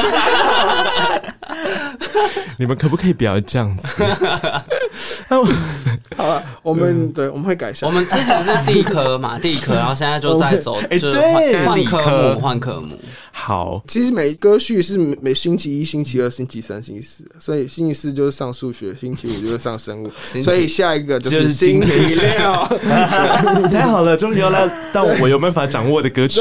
[2.58, 3.86] 你们可不可以不要这样子？
[6.16, 7.88] 好了，我们对我们会改善。
[7.88, 11.20] 我们之前是地科嘛， 地科，然后现在就在走，就是
[11.64, 11.98] 换科
[12.34, 12.98] 目，换科目。
[13.30, 20.10] 好，其实每歌序是每星期一、星期二、星期三、星期四，所以星期四就是上数学，星期五就是上生物，
[20.42, 22.68] 所以下一个就是星期六。
[23.68, 26.40] 太好了，终于要来到我有办法掌握的歌曲。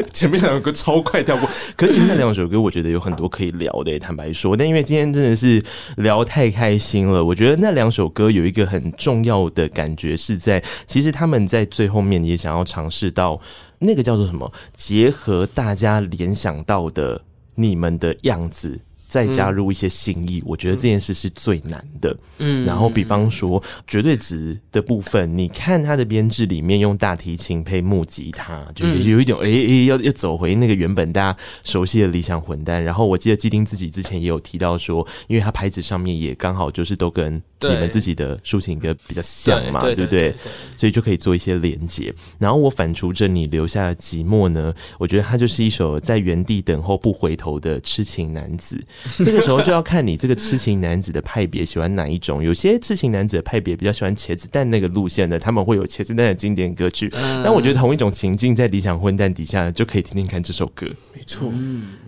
[0.12, 4.56] 前面两首歌超快跳过，可是那两首歌我觉得有很多可以聊的，坦白说。
[4.56, 5.62] 但因为今天真的是
[5.96, 13.40] 聊太开心了，我觉得那两首歌有一个很重要的感觉是在，其实他们在最后面也想要尝试到
[13.78, 17.20] 那个叫做什么，结合大家联想到的
[17.54, 18.80] 你们的样子。
[19.14, 22.16] 再加入一些新意，嗯、我觉得这件事是最难的。
[22.38, 32.82] 嗯，然后比方说绝对值的部分，你看它的编制里面用大提琴配木吉他，就有一种哎哎、嗯欸欸、要要走回那个原本大家熟悉的理想混蛋。
[32.82, 40.34] 然后我记得基丁自己之前也有提到说，因为他牌子上面也刚好就是都跟你们自己的抒情歌比较像嘛，对，不对？
[40.76, 42.12] 所以就可以做一些连接。
[42.40, 48.84] 然后我反刍着你留下的寂寞呢，我觉得它就是一首在原地等候不回头的痴情男子。
[49.24, 52.42] 这个时候就要看你这个痴情男子的派别喜欢哪一种。
[52.42, 57.10] 有些痴情男子的派别比较喜欢茄子蛋那个路线的，他们会有茄子蛋的经典歌曲。
[57.42, 60.86] 但我觉得同一种情境在理想混蛋底下就可以听听看这首歌。
[61.12, 61.52] 没错，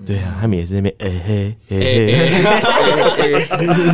[0.04, 3.36] 对啊，他们也是那边哎嘿哎嘿，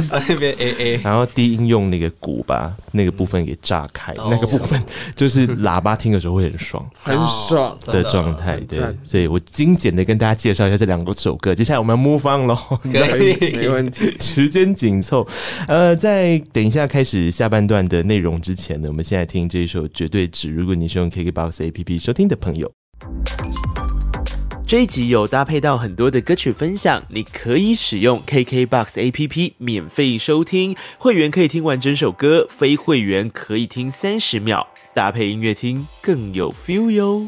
[0.09, 4.83] 在那边哎哎， 然后低音用那个鼓把那个部分给炸开，那个部分
[5.15, 8.59] 就是喇叭听的时候会很爽，很爽的状态。
[8.61, 11.55] 对，所以我精简的跟大家介绍一下这两首歌。
[11.55, 12.57] 接下来我们要 move on 喽。
[12.91, 14.17] 可以，没问题。
[14.19, 15.27] 时间紧凑，
[15.69, 20.49] 呃，在等一下开始下半段的内容之前呢，我们现在听这一首《绝对值》。
[20.53, 22.73] 如果你是用 KKBOX APP 收听的朋友，
[24.67, 37.25] 这一集有搭配到很多的歌曲分享，你可以使用 KKBOX APP 免费收听，会员可以听完整首歌，非会员可以听三十秒，搭配音乐听更有 feel 哟。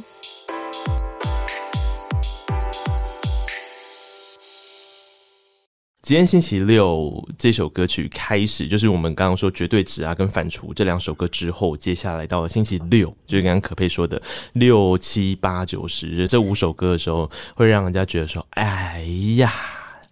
[6.05, 14.21] 今天星期六这首歌曲开始，就是我们刚刚说绝对值啊跟反刍这两首歌之后，接下来到了星期六，就是刚刚可佩说的
[14.53, 19.01] 六七八九十这五首歌的时候，会让人家觉得说，哎
[19.37, 19.51] 呀。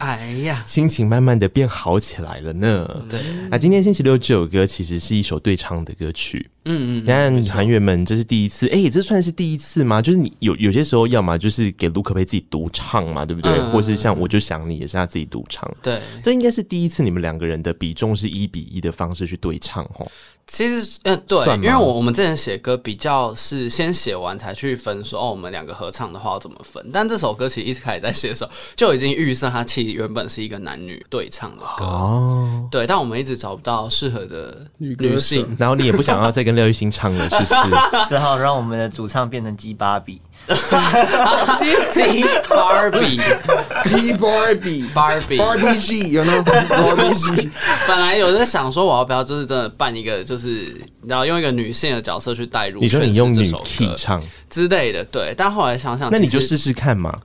[0.03, 3.05] 哎呀，心情慢慢的变好起来了呢。
[3.09, 6.50] 对，那今天星期六这首歌其实是一首对唱的歌曲。
[6.64, 10.03] 嗯嗯，但团员们这是第一次，哎、欸，这算是第一次吗？
[10.03, 13.53] 就是你有有些时候，要么就是给卢可佩自己独唱嘛，对不对？
[13.53, 15.72] 嗯、或是像我就想你也是他自己独唱。
[15.80, 20.05] 对，这应该是第一次你们两个人的比重是一比一的方式去对唱齁。
[20.53, 26.84] 其实，嗯，对，因为我我们之前写歌比较是先写完才去分说，哦，我们两个合唱的话要怎么分？
[26.92, 37.55] 但这首歌其实一开始在写的时候就已经预设它其实原本是一个男女对唱的歌，哦，对，但我们一直找不到适合的女性， 然后你也不想要再跟廖玉欣唱了，是不是？
[38.11, 40.20] 只好让我们的主唱变成鸡芭比。
[41.93, 46.43] 鸡鸡芭比，芭比，芭比 G，有没有？
[46.43, 46.53] 芭
[46.97, 47.51] 比 G。
[47.86, 50.49] 本来有人想说，我要不要就是真的办一个，就是
[51.01, 55.32] 你知道用一个女性的角色去带入，你说你用女 key 唱之类的，对。
[55.36, 57.16] 但后来想想，那你就试试看嘛。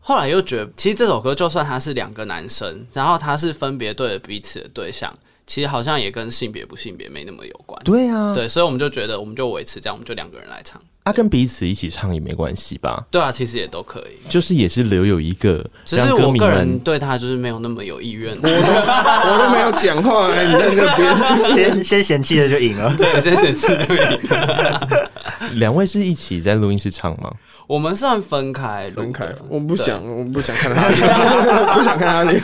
[0.00, 5.12] 后来又觉得，其实这首歌就算他是两个男生，然后他是分别对着彼此的对象，
[5.46, 7.80] 其实好像也跟性别不性别没那么有关。
[7.84, 10.80] 对啊，对，所以我们就觉得，我们就维持这样，我们就两个人来唱。
[11.04, 13.06] 啊、跟彼此一起唱也没关系吧？
[13.12, 15.64] 对啊，其实也都可以，就是也是留有一个。
[15.84, 25.10] 只是我个人对他就是没有那么有意愿，我都我都没有讲话、欸，你在那边先先嫌弃了就赢了，对，先嫌弃就赢了。
[25.54, 27.32] 两位是一起在录音室唱吗？
[27.66, 29.26] 我们算分开，分开。
[29.48, 31.00] 我不想，我不想看他脸，
[31.74, 32.42] 不想看他脸。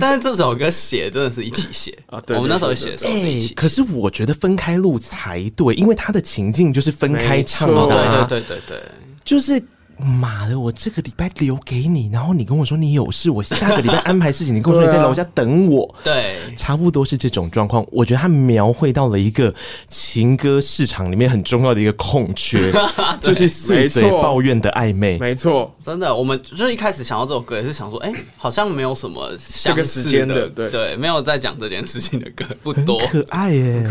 [0.00, 2.20] 但是这首歌写真的是一起写啊！
[2.26, 3.54] 对，我们那时候写的时候是一起。
[3.54, 8.26] 可是我觉得分开录才对，因为他的情境就是分开唱的。
[8.26, 8.82] 对对对对，
[9.24, 9.62] 就是。
[9.98, 10.58] 妈的！
[10.58, 17.84] 我这个礼拜留给你，然后你跟我说你有事，我下个礼拜安排事情，你跟我说你在楼下等我， 对，差不多是这种状况。
[17.90, 19.54] 我觉得他描绘到了一个
[19.88, 22.72] 情歌市场里面很重要的一个空缺，
[23.20, 25.18] 就是碎嘴抱怨的暧昧。
[25.18, 29.30] 没错，真的，我们就是一开始想到这首歌，也是想说，哎、欸，好像没有什么
[29.62, 33.90] 这个时间的，对对，没有在讲这件事情的歌 不多，可爱耶。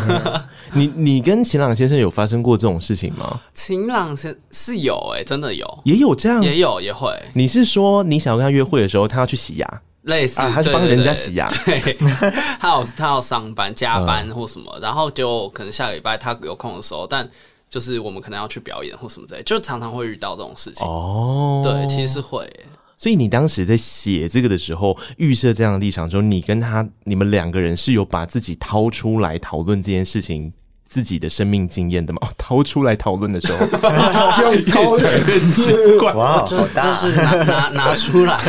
[0.74, 3.40] 你你跟晴朗先生有发生过这种事情吗？
[3.54, 5.68] 晴朗先是有哎、欸，真的有。
[5.84, 7.10] 也有这样，也有也会。
[7.34, 11.98] 你是说你想要跟他约会的时候，他要去洗牙，类似，啊、他是帮人家洗牙，对，
[12.60, 17.30] 他有他要上班加班或什么，嗯、然后就可能下个礼拜他有空的时候，但
[17.70, 20.88] 就是我们可能要去表演或什么之类，就常常会遇到这种事情。
[20.88, 22.50] 哦，对，其实是会。
[22.98, 30.52] 所以你当时在写这个的时候，预设这样的立场之后，你跟他你们两个人是有把自己掏出来讨论这件事情。
[30.88, 33.60] 自己的生命经验的嘛， 掏出来讨论的时候，
[34.44, 35.20] 用掏的
[35.54, 38.40] 奇怪，哇，就就是拿拿拿出来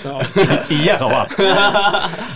[0.68, 1.26] 一样，好不好？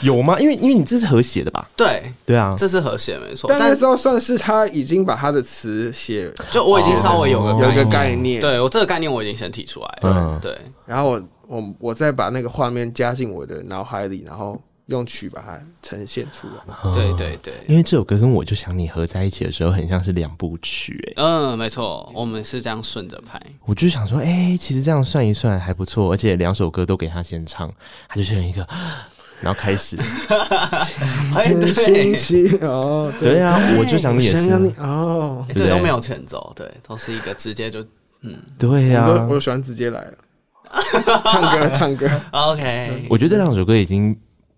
[0.03, 0.39] 有吗？
[0.41, 1.69] 因为因为你这是和写的吧？
[1.77, 3.47] 对对啊，这是和写没错。
[3.49, 10.57] 但那时候算是他已经把他的词写，就我已经稍微有个有一个概念，对我这个概念我已经先提出来了，对。
[10.87, 14.61] 然后我我我再把那个画面加进我的脑海里，然后。
[14.93, 23.41] 用曲把它呈现出来，哦、对对对，因为这首歌跟我就想你合在一起的时候，很像是两部曲，哎，嗯，没错，我们是这样顺着拍。
[23.65, 27.73] 我就想说，哎、欸，其实这样算一算还不错，而且两首歌都给他先唱，
[28.07, 28.69] 他就选一个，
[29.41, 29.97] 然后开始。
[31.35, 33.41] 哎，对，哦，对。
[33.41, 37.83] 啊，我就想你也是哦，对，都没有前奏，对，都是一个直接就，
[38.21, 40.15] 嗯，对呀、啊，我喜欢直接来了，
[41.25, 44.15] 唱歌唱歌， OK，我觉得这两首歌已经。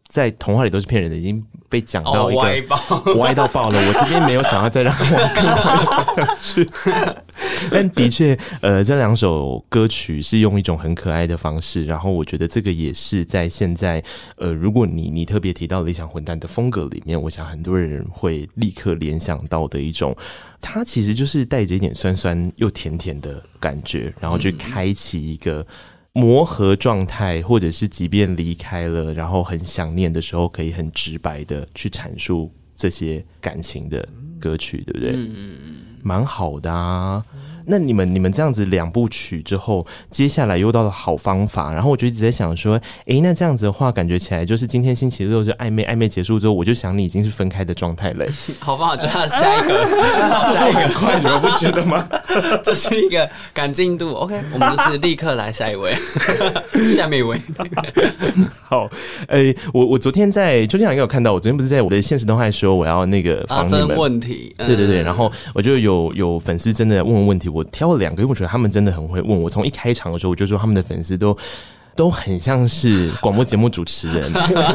[0.09, 2.41] 在童话里都是骗人的，已经被讲到一个
[3.17, 3.79] 歪到爆了。
[3.89, 6.69] 我这边没有想要再让它往更歪下去，
[7.71, 14.01] 但的确，呃，这两首歌曲是用一种很可爱的方式，然后我觉得这个也是在现在，
[14.37, 20.15] 呃，如果你你特别提到理想混蛋的风格里面，我想很多人会立刻联想到的一种，
[20.61, 25.67] 它其实就是带着一点酸酸又甜甜的感觉，然后去开启一个。
[26.15, 34.09] 磨合状态，或者是即便离开了，然后很想念的时候，可以很直白的去阐述这些感情的
[34.39, 35.11] 歌曲，对不对？
[35.11, 37.25] 嗯嗯嗯，蛮好的啊。
[37.67, 48.27] 那你们你们这样子两部曲之后，接下来又到了好方法，然后我就一直在想说，哎，那这样子的话，感觉起来就是今天星期六就暧昧暧昧结束之后，我就想你已经是分开的状态了。
[48.59, 49.87] 好方法就要下一个，
[50.29, 52.07] 下一个很快，你们不觉得吗？
[52.63, 54.13] 这是一个赶进度。
[54.15, 55.95] OK，我们就是立刻来下一位，
[56.83, 57.41] 下面一位。
[58.63, 58.91] 好，
[59.29, 67.54] 哎，我我昨天在秋天应该有看到，我昨天不是在我的现实动态说我要那个访你们问题，对对对，然后我就有有粉丝真的问问问题。
[67.55, 69.41] 我挑了两个，因为我觉得他们真的很会问。
[69.41, 71.37] 我从一开场的时候，我就说他们的粉丝都
[71.95, 74.29] 都很像是广播节目主持人。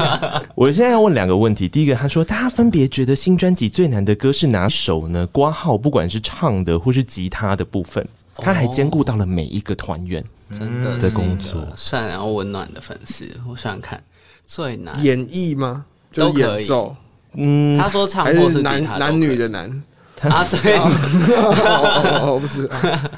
[0.55, 1.67] 我现在要问两个问题。
[1.67, 5.27] 第一个，他说大家分别觉得新专辑最难的歌是哪首呢？
[5.27, 13.25] 挂号不管是唱的或是吉他的部分，他还兼顾到了每一个团员，真的的工作，善良温暖的粉丝。
[13.49, 14.01] 我想想看，
[14.45, 15.83] 最难演绎吗？
[16.11, 16.95] 就演奏？
[17.35, 19.83] 嗯，他说唱或是男男女的男。
[20.21, 22.69] 啊， 对，哦，不是，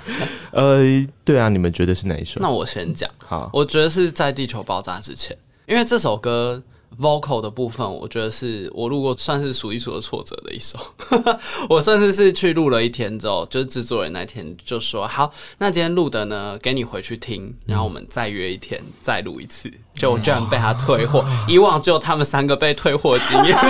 [0.51, 0.79] 呃，
[1.23, 2.39] 对啊，你们觉得是哪一首？
[2.41, 5.35] 那我先讲，好，我觉得是在地球爆炸之前，
[5.65, 6.61] 因为这首歌
[6.99, 10.77] vocal 的部分，我觉得是我录过算是数一数二挫折的一首。
[11.69, 19.71] 我甚至是去录了一天之后，就是制作人那天就说，好，那今天录的呢，给你回去听，然后我们再约一天再录一次。
[19.95, 23.57] 就我居然被他退货，以往只有他们三个被退货经验。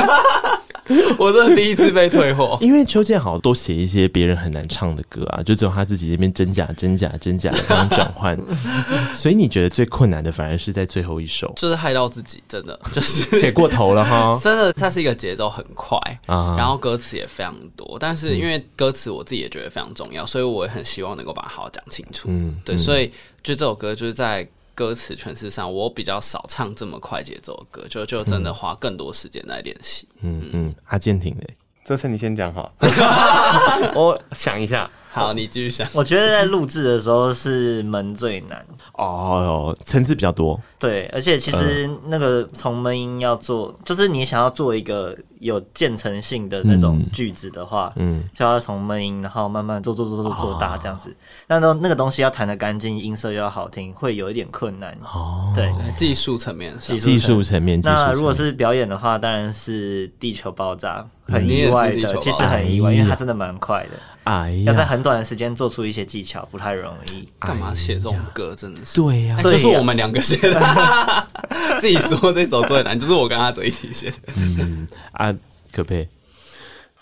[1.17, 8.37] 我真的第一次被退货，因为邱建豪都写一些别人很难唱的歌啊，就只有他自己这边真假真假真假的这样转换，
[9.15, 14.37] 所以你觉得最困难的反而是在最后一首，就是害到自己，真的 就是写过头了哈。
[14.43, 22.27] 真的，它是一个节奏很快啊，然后歌词也非常多，但是因为歌词我自己也觉得非常重要，所以我也很希望能够把它好好讲清楚。
[22.29, 23.07] 嗯，对，所以
[23.41, 24.45] 就这首歌就是在。
[24.81, 30.07] 歌词诠释上，我比较少唱这么快节奏的歌，就就真的花更多时间来练习。
[30.21, 31.55] 嗯嗯，阿健庭嘞，
[31.85, 32.73] 这次你先讲好，
[33.93, 34.89] 我想一下。
[35.13, 35.85] 好，你继续想。
[35.93, 40.57] 我觉得在录制的时候是门最难哦，层次比较多。
[40.79, 51.13] 对，而且其实那个从闷音要做，就是你想要做一个有渐层性的那种句子的话，嗯，就要从闷音，然后慢慢做做做做做大这样子。
[51.47, 54.97] 那那那个东西要弹得干净，音色又要好听，会有一点困难。
[55.03, 57.81] 哦，对，技术层面，技术层面。
[57.83, 63.89] 那如果是表演的话，当然是地球爆炸，很意外的，其实很意外，因为它真的蛮快的。
[64.23, 67.27] 哎呀，要在很短的时间做出一些技巧，不太容易。
[67.39, 68.55] 干嘛写这种歌？
[68.55, 71.27] 真的是对呀，就是我们两个写的。
[71.81, 74.17] 自己说这首最难，就是我跟阿哲一起写的。
[74.35, 75.33] 嗯，啊，
[75.71, 76.07] 可佩，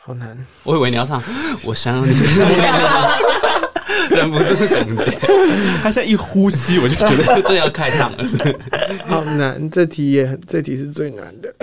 [0.01, 0.45] 好难。
[0.63, 1.21] 我以为你要唱，
[1.65, 2.15] 我想你。
[4.09, 5.11] 忍不住想接，
[5.81, 8.23] 他现在一呼吸，我就觉得 这要开场了。
[9.05, 11.53] 好难，这题也很，这题是最难的，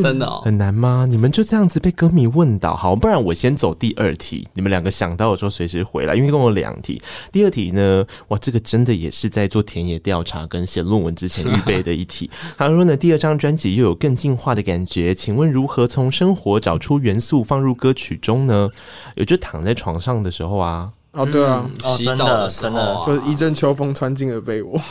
[0.00, 0.42] 真的哦。
[0.44, 1.06] 很难吗？
[1.08, 4.46] 你们就这样子被歌迷问到，好，不然我先走第二题。
[4.54, 7.00] 你们两个想到的时候随时回来，因为共有两题。
[7.30, 12.30] 第二题呢，哇，这个真的也是在做田野调查跟写论文之前预备的一题。
[12.56, 18.68] 他说呢，第二张专辑又有更进化的感觉，请问如何从生活找出元素放入歌曲中呢？
[19.16, 20.90] 有就躺在床上的时候啊。
[21.12, 24.80] 哦，对啊，洗澡的时候就是一阵秋风穿进了被窝。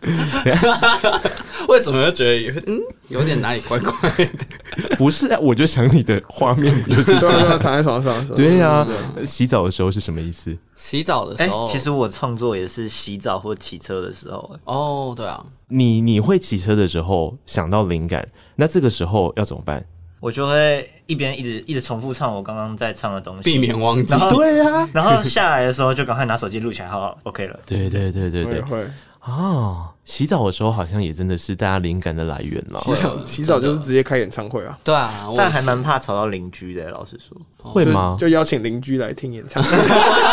[1.68, 4.96] 为什么又觉得有嗯有点哪里怪怪的？
[4.96, 8.26] 不是啊，我就想你的画面不就是这样躺在床上？
[8.34, 8.86] 对呀，
[9.24, 10.56] 洗澡的时候是什么意思？
[10.76, 14.58] 洗澡的时候，其实我创作也是洗澡或骑车的时候。
[14.64, 18.26] 哦，对啊，你你会骑车的时候想到灵感，
[18.56, 19.84] 那这个时候要怎么办？
[20.20, 24.14] 我就会一边一直一直重复唱我刚刚在唱的东西，避免忘记。
[24.30, 27.58] 对啊，然后下来的时候就赶快拿手机录起来，好好，OK 了。
[27.64, 28.84] 对对对对对，会
[29.24, 29.90] 哦。
[30.04, 32.80] 洗澡的时候好像也真的是大家灵感的来源了。
[32.80, 34.78] 洗澡洗澡就是直接开演唱会啊。
[34.82, 36.88] 对啊，但还蛮怕吵到邻居的。
[36.90, 37.36] 老实说，
[37.70, 38.16] 会吗？
[38.18, 39.76] 就邀请邻居来听演唱会。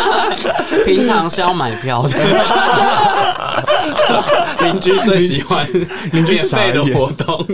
[0.85, 2.17] 平常是要买票的。
[4.63, 5.67] 邻居最喜欢
[6.13, 7.45] 邻居费的活动。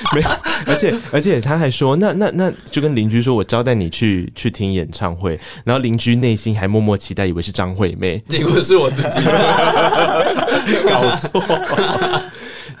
[0.14, 0.28] 没有，
[0.66, 9.24] 而且而且他还说，那那那就跟邻居说，我招待你去去听演唱会，然后邻居内心还默默期待，以为是张惠妹， 结果是我自己
[10.88, 11.42] 搞错。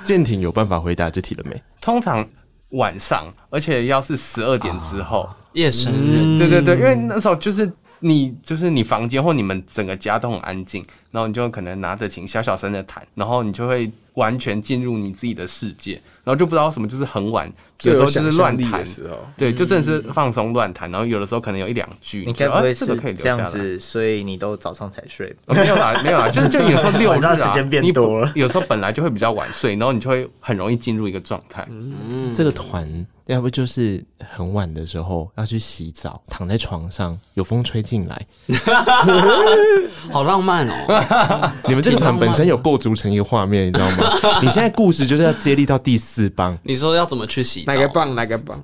[0.02, 1.62] 健庭有办法回答这题了没？
[1.80, 2.26] 通常
[2.70, 13.90] 晚上，而且要是十二点之后，夜深人静，对对对，因为那时候就是你就是你房间或你们整个家都很安静，然后你就可能拿着琴小小声的弹，然后你就会。
[14.14, 15.92] 完全进入你自己的世界，
[16.24, 17.50] 然后就不知道什么就是很晚，
[17.82, 25.34] 有时候就是乱弹的时候，对，就真的是放松乱弹，然后有的时候可能有一两句，你该不会是这样子，所以你都早上才睡？
[25.46, 31.66] 没有啦，没有啦， 就是就有时候六日啊，时间变多了，有时候本来就会比较晚睡，然后你就会很容易进入一个状态。
[31.70, 33.06] 嗯，这个团。
[33.26, 38.26] 要不就是很晚的时候要去洗澡，躺在床上有风吹进来，
[40.10, 41.52] 好浪漫哦！
[41.68, 43.96] 你们这个团本身有构筑成一个画面，你知道吗？
[44.42, 47.72] 你现在故事就是要接力到第四棒，你说要怎么去洗澡？
[47.72, 48.14] 哪个棒？
[48.14, 48.62] 哪个棒？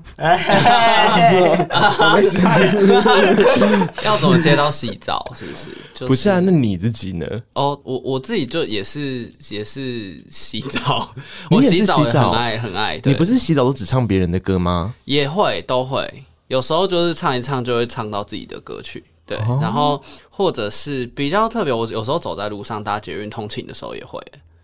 [4.04, 5.24] 要怎么接到洗澡？
[5.34, 6.06] 是不是？
[6.06, 7.26] 不是啊，那你自己呢？
[7.54, 11.08] 哦，我我自己就也是也是洗澡，
[11.50, 13.00] 我洗澡很爱很爱。
[13.04, 14.94] 你不是洗澡都只唱别人的歌吗？
[15.04, 24.20] 也会都会，有时候就是唱一唱就会唱到自己的歌曲，对，哦、然后或者是比较特别，我有时候走在路上搭捷运通勤的时候也会。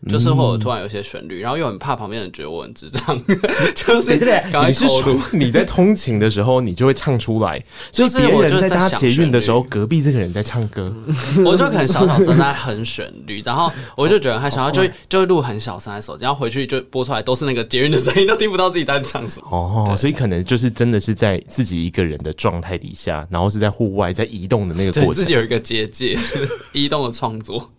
[0.09, 3.17] 就是会有突然有些旋律，然后又很怕旁边人觉得我很智障，
[3.75, 4.17] 就是
[4.67, 10.93] 你是说你在通勤的时候，你就会唱出来，就是别人在搭捷运的时候，隔壁这个人在唱歌，
[11.47, 19.47] 我就可能小小声 在哼旋律，然后我就觉得他想要，就就会录很小声的手机，然后回去就播出来都是那个捷运的声音，都听不到自己在唱什么。
[19.51, 26.19] 哦，所以可能就是真的是在自己一个人的状态底下，然后是在户外在移动的那个过程，自己有一个结界，
[26.73, 27.71] 移动的创作。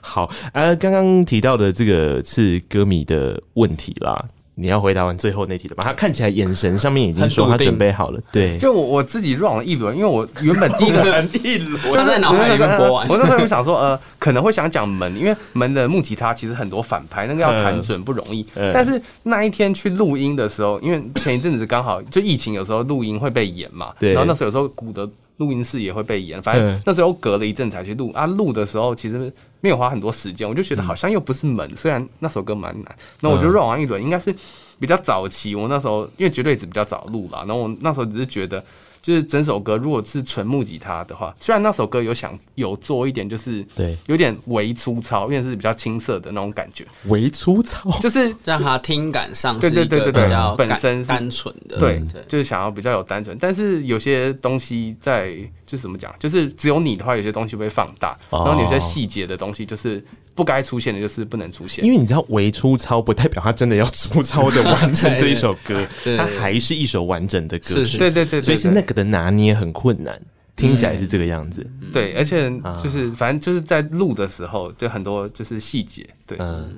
[0.00, 1.15] 好，呃，刚刚。
[1.24, 5.84] 提到的这个是歌迷的问题啦，你要回答完最后那题了吧？
[5.84, 8.20] 他看起来眼神上面已经说他准备好了。
[8.32, 13.06] 对，就我我自己 run 了一轮，因为我原本第一个 人一轮就在脑海里面播完。
[13.08, 18.46] 我那时候想说，呃，可能会想讲门，因为门的木吉他其实很多反拍，那个要弹准不容易。
[18.56, 24.14] 嗯、但是那一天去录音的时候，因为前一阵子刚好就疫情，有时候录音会被延嘛，对。
[24.14, 25.08] 然后那时候有时候鼓的。
[25.38, 28.24] 录音室也会被延，反正那时候隔了一阵才去录啊。
[28.24, 29.30] 录的时候其实
[29.66, 32.96] 没有花很多时间，我就觉得好像又不是门，虽然那首歌蛮难。
[33.20, 34.32] 那我就 run 完一轮，应该是
[34.78, 35.56] 比较早期。
[35.56, 38.64] 我那时候因为绝对值比较早录了，然后我那时候只是觉得。
[39.02, 46.84] 就是整首歌，如果是纯木吉他的话，虽然那首歌有想有做一点，就是对，有点微粗糙，因为是比较青涩的那种感觉。
[47.04, 53.38] 微粗糙，就是让它听感上是一个比较本身单纯的，对，就是想要比较有单纯。
[53.38, 55.36] 但是有些东西在，
[55.66, 60.02] 就是怎么讲，就是只有你的话，有些东西会放大，然后有些细节的东西就是。
[60.36, 65.88] 不该出现的就是不能出现，因为你知道，微粗糙不代表他真的要粗糙的完成这一首歌，
[66.18, 67.96] 它还是一首完整的歌曲。
[67.96, 70.20] 对对对，所以是那个的拿捏很困难，
[70.54, 71.66] 听起来是这个样子。
[71.90, 72.50] 对，而且
[72.82, 76.06] 就是反正就是在录的时候，就很多就是细节。
[76.26, 76.70] 对，嗯，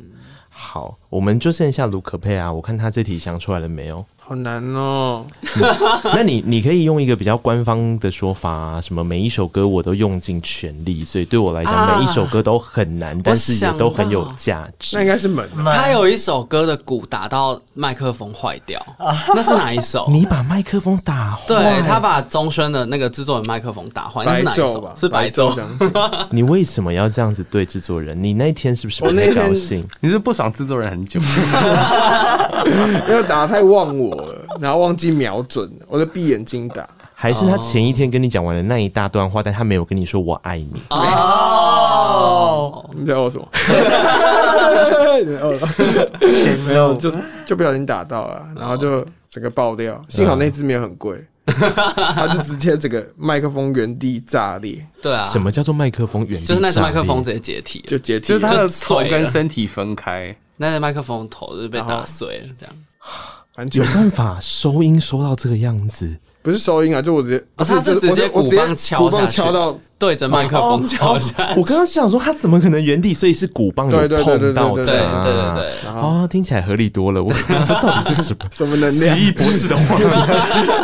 [0.49, 4.07] 好，我们就剩下卢可佩啊，我看他这题想出来了没有？
[4.29, 5.25] 好难哦！
[6.05, 14.99] 那你你可以用一个比较官方的说法啊，什么每一首歌我都用尽全力，所以对我来讲每一首歌都很难，但是也都很有价值。
[14.99, 15.49] 那应该是门。
[15.73, 18.79] 他有一首歌的鼓打到麦克风坏掉，
[19.35, 20.07] 那是哪一首？
[20.11, 21.45] 你把麦克风打坏？
[21.47, 24.93] 对，他把中轩的那个制作人麦克风打坏，那是哪一首？
[24.95, 25.59] 是白昼。
[26.29, 28.23] 你为什么要这样子对制作人？
[28.23, 29.83] 你那天是不是不太高兴？
[30.01, 31.19] 你是不爽制作人很久，
[33.09, 34.18] 因为打得太忘我。
[34.61, 36.89] 然后忘记瞄准，我就闭眼睛打。
[37.21, 40.73] 还是他前一天跟你讲完了那一大段话，但他没有跟你说我爱你。
[40.91, 43.49] 哦，你在说什么？
[46.69, 50.01] 没有，就是就不小心打到了，然后就整个爆掉。
[50.09, 54.87] 幸好那只没有很贵，他就直接整个麦克风原地炸裂。
[55.03, 56.47] 对啊，什么叫做麦克风原地？
[56.47, 62.73] 就是那只麦克风直接解体，就解体，就是他的头跟身体分开，那只麦克风头就是被打碎了，这样。
[63.73, 66.17] 有办法收音收到这个样子？
[66.41, 71.61] 不是收音啊，就我直接，不是，他是直接鼓棒敲下去，敲到对着麦克风敲下去。
[71.61, 75.91] 我刚刚想说他怎么可能原地，所以是鼓棒有碰到的，对对对对。
[75.91, 77.23] 哦，听起来合理多了。
[77.23, 77.31] 我
[77.67, 79.17] 这到底是什么什么能量？
[79.17, 79.99] 奇异博士的话，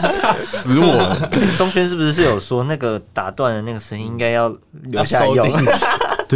[0.00, 1.30] 吓死我了。
[1.56, 4.54] 中轩是不是是有说那个打断的那个声音应该要
[4.90, 5.48] 留下用？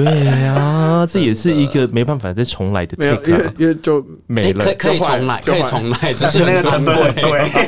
[0.04, 7.50] 对呀，这也是一个没办法再重来的 take，因为因为就没了，可可以重来，可以重来，只是那个成本贵。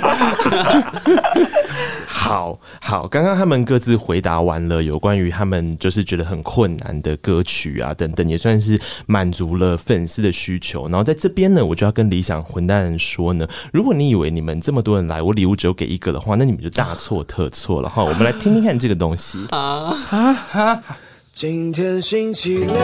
[2.06, 10.84] 好好，刚刚他们各自回答完了有关于他们就是觉得很困难的歌曲啊等等，也算是满足了粉丝的需求。
[10.88, 18.04] 然后在这边呢，我就要跟理想混蛋人说呢，如果你以为你们这么多人来，我礼物只有给一个的话，那你们就大错特错了哈。
[18.04, 20.82] 我们来听听看这个东西啊啊。
[21.32, 22.74] 今天星期六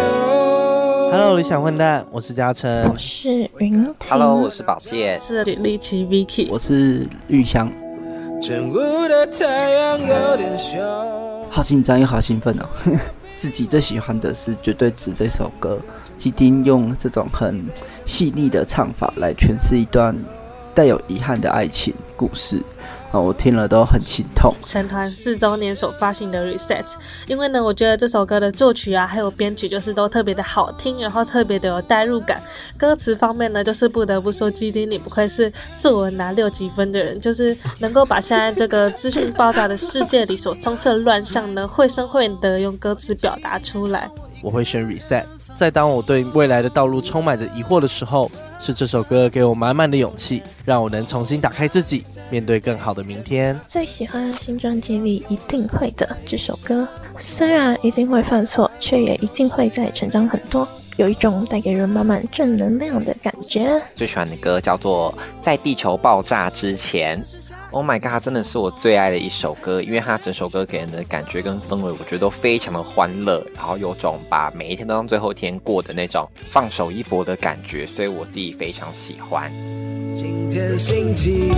[1.11, 7.70] ，Hello，理想混蛋，我是嘉诚，我是云婷，Hello，我是宝剑，是李立奇 Vicky，我是玉香。
[8.40, 8.76] 正午
[9.09, 10.80] 的太阳有点凶，
[11.51, 12.66] 好紧张又好兴奋哦！
[13.36, 15.78] 自己最喜欢的是《绝对值》这首歌，
[16.16, 17.66] 基丁用这种很
[18.07, 20.16] 细腻的唱法来诠释一段
[20.74, 22.62] 带有遗憾的爱情故事。
[23.22, 24.54] 我听了都很心痛。
[24.64, 26.84] 成团四周年所发行的 Reset，
[27.26, 32.40] 因为呢，我觉得这首歌的作曲啊，还有编曲，就是都特别的好听，然后特别的有代入感。
[32.76, 44.10] 歌词方面呢，就是不得不说，基丁你不愧是作文拿六级分的人，就是能够把现在这个资讯爆炸的世界里所充斥的乱象呢，绘声绘影的用歌词表达出来。
[44.42, 52.04] 我会选 Reset，在当我对未来的道路充满着疑惑的时候，是这首歌给我满满的勇气，让我能重新打开自己。
[52.28, 53.57] 面对更好的明天。
[53.68, 56.86] 最喜欢新专辑里一定会的这首歌，
[57.16, 63.80] 虽然一定会犯错，却也一定会再成长很多，有一种带给人满满正能量的感觉。
[63.94, 67.22] 最喜欢的歌叫做《在地球爆炸之前》。
[67.76, 79.52] Oh my god，真的是我最爱的一首歌，因为它整首歌给人的感觉跟氛围，我觉得都非常的欢乐，然后有种把每一天都当最后一天过的那种放手一搏的感觉，所以我自己非常喜欢。
[80.14, 81.50] 今天星期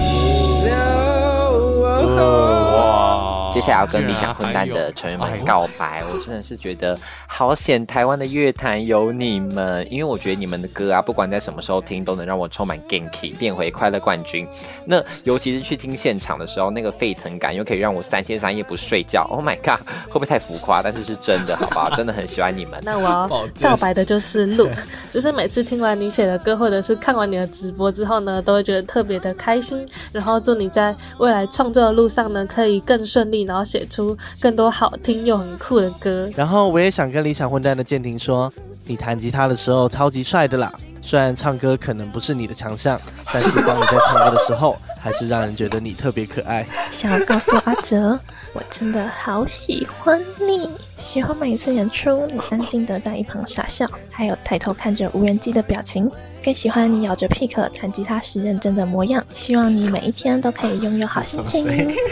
[0.65, 3.39] 六，哇！
[3.51, 6.97] 接下来要跟理想混蛋的成员们告白，我真的是觉得
[7.27, 14.47] 好险，台湾的乐坛有你们，因为我觉得你们的歌啊，不管在什么时候听，都能让我充满 ganky，变回快乐冠军。
[14.85, 19.27] 那尤其是去听现场的时候，那个沸腾感又可以让我三天三夜不睡觉。
[19.29, 20.81] Oh my god，会不会太浮夸？
[20.81, 21.91] 但是是真的，好不好？
[21.91, 22.79] 真的很喜欢你们。
[22.87, 23.29] 那我要
[23.61, 24.73] 告白的就是 Look，
[25.11, 36.31] 就是每次听完你写的歌，或者是看完你的直播之后呢，都会觉得特别的开心，然后祝你在未来创作的路上呢，可以更顺利，然后写出更多好听又很酷的歌。
[36.37, 38.53] 然后我也想跟理想混蛋的建廷说，
[38.87, 40.73] 你弹吉他的时候超级帅的啦。
[41.09, 43.01] 虽然唱歌可能不是你的强项，
[43.33, 46.67] 但是当你在唱歌的时候，还是让人觉得你特别可爱。
[46.93, 48.21] 想要告诉阿哲，
[48.53, 56.11] 我真的好喜欢你，喜欢每一次演出你安静的在一旁傻笑，还有抬头看着无人机的表情。
[56.45, 61.65] 更喜欢你咬着 pick 弹吉他时认真的模样，希望你每一天都可以拥有好心情。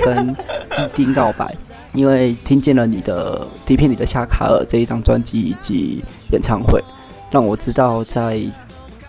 [0.07, 1.55] 跟基丁告白，
[1.93, 6.83] 因为听见了你的《底片里的夏卡尔》这一张专辑以及演唱会，
[7.31, 8.41] 让我知道在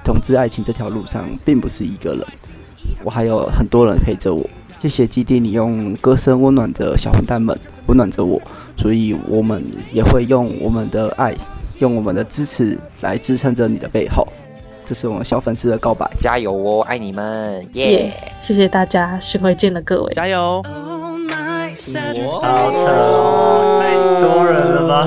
[0.07, 2.25] 同志爱情这条路上并不是一个人，
[3.03, 4.41] 我还有很多人陪着我。
[4.81, 8.41] 谢谢基地，你用歌声温暖着小混蛋们，温暖着我，
[8.77, 11.35] 所以我们也会用我们的爱，
[11.79, 14.25] 用我们的支持来支撑着你的背后。
[14.85, 18.45] 这是我们小粉丝的告白，加油哦，爱你们，耶、yeah！
[18.45, 20.63] 谢谢大家，巡回见的各位，加油！
[20.63, 21.99] 好扯
[22.89, 25.05] 哦，太多人了吧？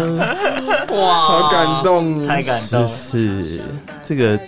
[0.94, 3.62] 哇，好感动，太感动，是
[4.04, 4.38] 这个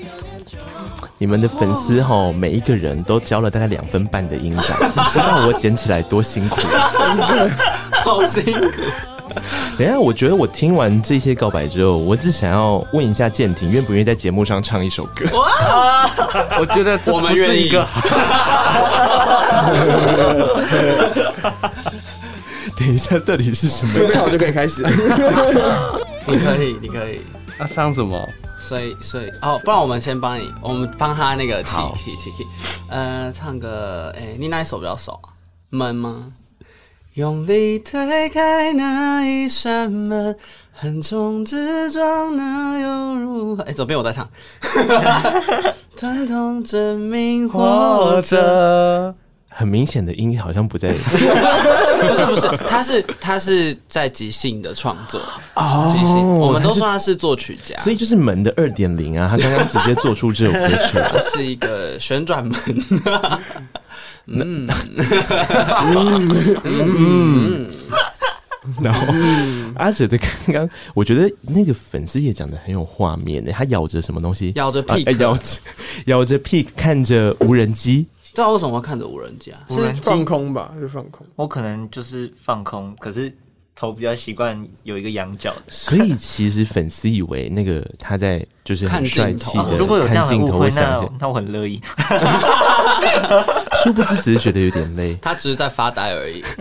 [1.23, 7.49] 你们的粉丝哈，每一个人都交了大概两分半的音档， 你知道我剪起来多辛苦，真的
[7.93, 8.83] 好辛苦。
[9.79, 15.25] 等一下，我觉得我听完这些告白之后，我只想要问一下建廷，愿不愿意在节目上唱一首歌？
[15.39, 16.11] 哇！
[16.59, 17.87] 我觉得这不是一个。
[22.77, 23.95] 等一下，到底是什么？
[23.95, 24.83] 准备好就可以开始。
[26.27, 27.20] 你可以，你可以。
[27.59, 28.29] 啊，唱什么？
[28.63, 32.47] 所以，所以哦，不然我们先帮你，我们帮他那个起起
[32.89, 35.35] 呃，唱个，哎，你哪一首比较熟啊？
[35.71, 36.33] 闷吗？
[37.15, 40.35] 用力推开那一扇门，
[40.73, 43.63] 横冲直撞，那又如何？
[43.65, 44.29] 哎，左边我在唱。
[45.97, 49.15] 疼痛证明活着。
[49.55, 50.95] 很明显的音好像不在。
[52.09, 55.21] 不是不是，他是他是在即兴的创作
[55.55, 56.39] 哦，即兴。
[56.39, 62.55] 我们都说他是作曲家，所以就是门的二点零啊，他刚刚直接做出这首歌出来， 是一个旋转门。
[64.27, 64.69] 嗯，
[66.65, 67.69] 嗯，
[68.81, 69.05] 然后
[69.75, 73.51] 阿哲的刚刚，我觉得那个粉丝也讲的很有画面呢。
[73.53, 74.53] 他咬着什么东西？
[74.55, 75.61] 咬着屁，咬着
[76.07, 78.07] 咬着屁，看着无人机。
[78.33, 79.61] 不知道为什么看着无人机啊？
[79.68, 80.72] 是放空吧？
[80.80, 81.26] 就放空。
[81.37, 83.30] 我可能就是放空，可是
[83.74, 89.76] 头比较习惯有一个仰角的，所以其实粉丝以为那个他在就是很帅气的。
[89.76, 91.80] 如果有这样的误会，那那我很乐意。
[93.83, 96.43] 殊不知只是觉得有点累， 他只是在发呆而已。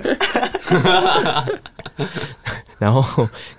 [2.78, 3.00] 然后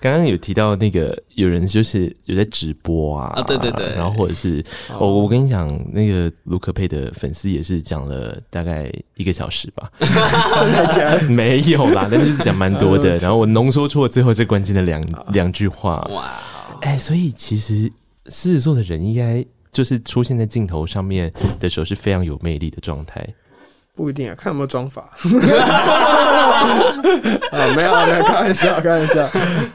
[0.00, 4.64] 刚刚有提到那个有人就是有在直播啊，啊对对对，然后或者是
[4.98, 11.22] 我、哦、我跟你讲那个卢可佩的粉丝也是讲了大概一个小时吧， 真的假的？
[11.30, 13.14] 没有啦，但是讲蛮多的。
[13.14, 15.00] 然后我浓缩出了最后最关键的两
[15.32, 16.40] 两句话，哇，
[16.80, 17.88] 哎，所以其实
[18.26, 23.24] 狮子座的人应该就是出现在镜头上面的时候是非常有魅力的状态。
[23.94, 25.10] 不一定啊，看有没有装法。
[27.50, 29.28] 啊，没有，没有，开玩笑，开玩笑。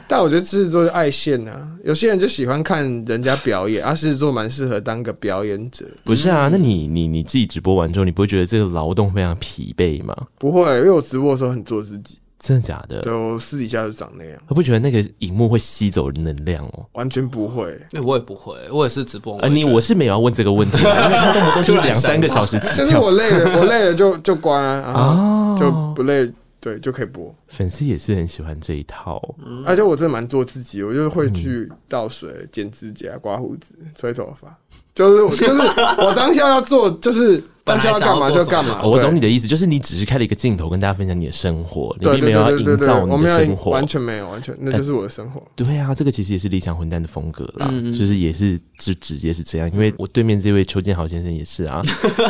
[0.08, 5.86] 但我觉得狮子座是爱现啊，有些人就喜欢看人家表演，啊，狮子座蛮适合当个表演者。
[6.04, 10.16] 不是啊，那你你你自己直播完之后，你不会觉得这个劳动非常疲惫吗？
[10.38, 12.18] 不会，因为我直播的时候很做自己。
[12.38, 13.00] 真的假的？
[13.02, 14.40] 对，我私底下就长那样。
[14.46, 16.86] 我不觉得那个荧幕会吸走能量哦？
[16.92, 17.76] 完全不会。
[17.90, 19.36] 那我也不会，我也是直播。
[19.38, 22.76] 呃，你我是没有要问这个问题，因为他动不动就两三个小时起。
[22.76, 27.34] 就是我累了， 我累了就就关啊，就不累，对，就可以播。
[27.48, 29.20] 粉丝也是很喜欢这一套，
[29.66, 34.56] 而且我真的蛮做自己，我就是会去倒水、剪指甲、刮胡子、吹头发，
[34.94, 35.60] 就是 就是
[36.02, 37.42] 我当下要做，就是。
[37.68, 38.80] 当下要干嘛就干嘛。
[38.82, 45.42] 我懂你的意思，就是你只是开了一个镜头跟大家分享你的生活，你并没有要营造你的生活，完全没有，完全那就是我的生活。
[45.54, 49.70] 对啊，这个其实也是理想混蛋的风格啦，就是也是就直接是这样。
[49.72, 51.82] 因为我对面这位邱建豪先生也是啊，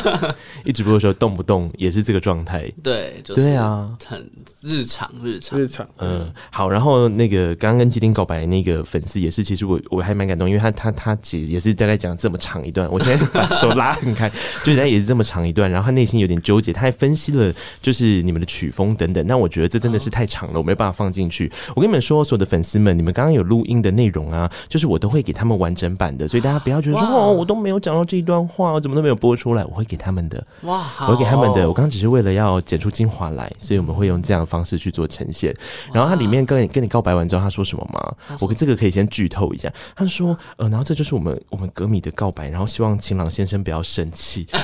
[0.65, 2.71] 一直播的时候动不动也是这个状态。
[2.83, 4.29] 对，对啊，很
[4.63, 5.87] 日常，日常，日常。
[5.99, 6.69] 嗯，好。
[6.69, 14.29] 然后那个刚刚跟基丁告白的那个粉丝也是，其实我我还蛮感动，因为他他他姐也是大概讲这么长一段，我现在把手拉很开，
[14.63, 16.09] 就是他也是这么长一段，然后他内。
[16.09, 17.53] 心有点纠结，他还分析了
[17.83, 21.53] 就是你们的曲风等等，那我觉得这真的是太长了，我没办法放进去。
[21.77, 30.43] 我跟你们说，所有的粉丝们，你们刚刚有录音的内容啊，就是我都会给他们完整版的，所以大家不要觉得说哦，我都没有讲到这一段话，我怎么都没有播出来，我会给他们的。
[30.63, 31.69] 哇，我会给他们的。
[31.69, 35.55] 我刚刚只是为了要剪出精华来，所以我们会用这样的方式去做呈现。
[35.93, 38.15] 然后他里面跟你跟你告白完之后，他说什么吗？
[38.41, 39.71] 我跟这个可以先剧透一下。
[39.95, 44.47] 他说呃，然后这就是我们我们格米的告白，然后希望晴朗先生不要生气。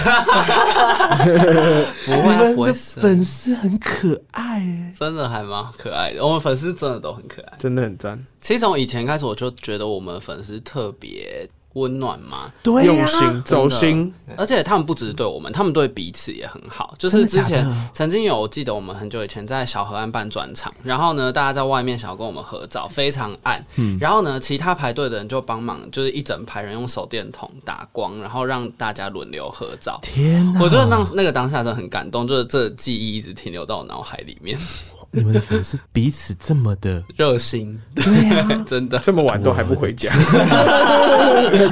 [2.06, 2.72] 不会，不会。
[2.72, 6.24] 粉丝很可爱哎，真的还蛮可爱的。
[6.24, 8.24] 我们粉丝真的都很可爱，真的很赞。
[8.40, 11.48] 其实从以前开始，我就觉得我们粉丝特别。
[11.74, 12.50] 温暖吗？
[12.62, 16.94] 对，用心走心，而且他们不只是对我们，他们对彼此也很好。
[16.98, 23.64] 就是之前曾经有，我记得我们很久以前在小河岸办专场，然后呢，大家在外面想要跟我们合照，非常暗。
[23.76, 29.98] 嗯，然后呢，其他排队的人就帮忙，就是一整排人用手电筒打光，然后让大家轮流合照。
[30.02, 30.62] 天哪！
[30.62, 34.58] 我觉得那那个当下真的很感动，就是这记忆一直停留到我脑海里面。
[35.14, 38.04] 你们的粉丝彼此这么的热心，对
[38.64, 40.12] 真的这么晚都还不回家。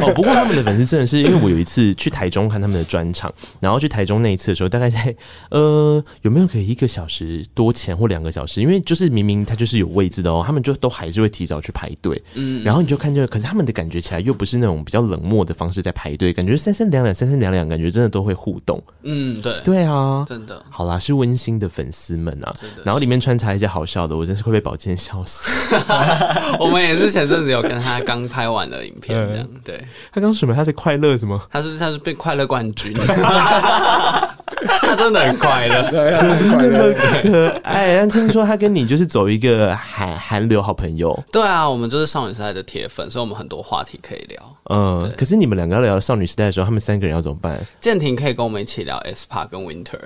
[0.00, 5.14] 哦，不过他们的粉丝真的是，因为我有一次去台中看他们的专场，然后去台中那一次的时候，大概在
[5.50, 8.60] 呃有没有可以一个小时多前或两个小时？
[8.60, 12.22] 因为就是明明他就是有位置的哦，他们就都还是会提早去排队。
[12.34, 18.80] 嗯，然后你就看见，可是他们的感觉起来又不是那种比较冷漠的方式在排队，感觉三三两两，三三两两，感觉真的都会互动。
[19.02, 20.62] 嗯，对，对啊，真的。
[20.70, 22.54] 好啦，是温馨的粉丝们啊，
[22.84, 23.31] 然后里面穿。
[23.32, 25.74] 观察一些好笑的，我真是会被宝剑笑死。
[26.60, 29.82] 我们也是前阵子有跟他刚拍完的影片，这样对。
[30.12, 30.54] 他刚什么？
[30.54, 31.40] 他是快乐什么？
[31.50, 32.92] 他是他是被快乐冠军，
[34.82, 37.96] 他真的很快乐， 真的可爱。
[37.96, 41.18] 但听说他跟你就是走一个韩韩流好朋友。
[41.32, 44.56] 对啊，我们就是少女时代的铁粉，所以我们很多话题可以聊。
[44.70, 47.58] 嗯，可是你们两个要聊少女时代的时候，他们三个人要怎么办？
[47.80, 49.98] 建廷可以跟我们一起聊 aespa 跟 Winter。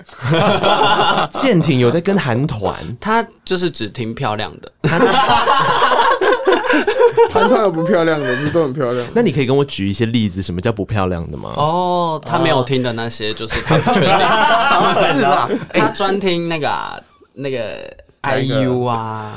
[1.41, 3.17] 建廷有在跟韩团，他。
[3.17, 4.71] 他就是只听漂亮的，
[7.47, 9.07] 韩团有不漂亮的，不是都很漂亮。
[9.15, 11.53] 那你可以跟我举一些例子，什么叫不漂亮的吗？
[11.57, 14.11] 哦，他没有听的那些，就是他不确定。
[15.17, 15.49] 是吧？
[15.73, 17.03] 他专听那个
[17.35, 17.59] 那个
[18.23, 19.35] IU 啊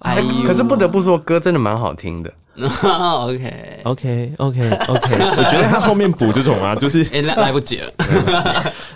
[0.00, 0.46] ，IU。
[0.46, 2.32] 可是不得不说，歌真的蛮好听的。
[2.60, 7.90] OK OK OK OK，我觉得他后面补这种啊，就是哎来来不及了，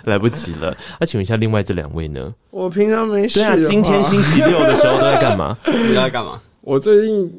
[0.03, 0.75] 来不及了。
[0.99, 2.31] 那请问一下，另外这两位呢？
[2.51, 3.39] 我平常没事。
[3.39, 5.57] 对啊，今天星期六的时候都在干嘛？
[5.65, 6.39] 你在干嘛？
[6.61, 7.31] 我最近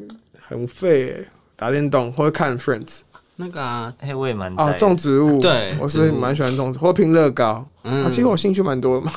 [0.48, 1.24] 很废，
[1.56, 3.00] 打电动或者看 Friends。
[3.38, 7.62] 那个啊，哎，我也蛮啊，种植物，对，我是蛮喜欢种植，或拼乐高。
[7.84, 9.12] 嗯，其实我兴趣蛮多的嘛。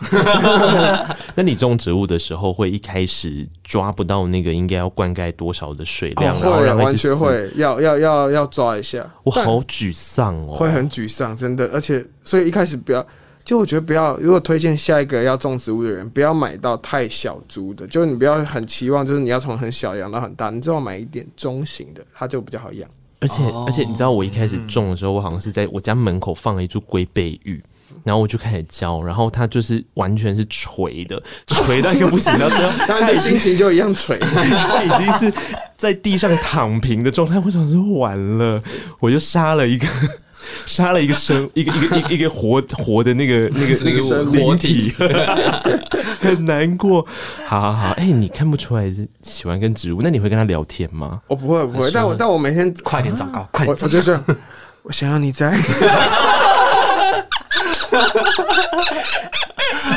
[1.35, 9.09] 那你种植物的时候，会一开始抓不到那个应该要灌溉多少的水量，然后完全会要要要要抓一下。
[9.23, 11.69] 我好沮丧哦，会很沮丧，真的。
[11.71, 13.07] 而且，所以一开始不要，
[13.49, 14.15] 就我觉得不要。
[14.17, 22.87] 如果推荐下一个要种植物的人，不要买到太小株的，就是你不要很期望，就是你要从很小养到很大，你最好买一点中型的，它就比较好养。
[23.19, 27.59] 而且、oh, 而且你知道我一开始种的时候，我好像是在我家门口放了一株龟背玉，
[28.03, 32.55] 然后我就开始浇，然后它就是完全是垂的， 垂到一个不行，然后
[32.85, 35.33] 它的心情就一样垂， 它已经是
[35.75, 37.41] 在地上躺平的状态。
[37.43, 38.61] 我想说完了，
[38.99, 39.87] 我就杀了一个。
[40.65, 44.03] 杀了一个生一个一个一个一个活活的那个那个那个
[44.43, 44.93] 活体，
[46.19, 47.05] 很难过。
[47.45, 51.21] 好好好，哎、欸，你看不出来是喜欢跟植物，那你会跟他聊天吗？
[51.27, 54.23] 我不会不会，但我但我每天快点长高，快点长高，我就这样，
[54.83, 55.57] 我想要你在。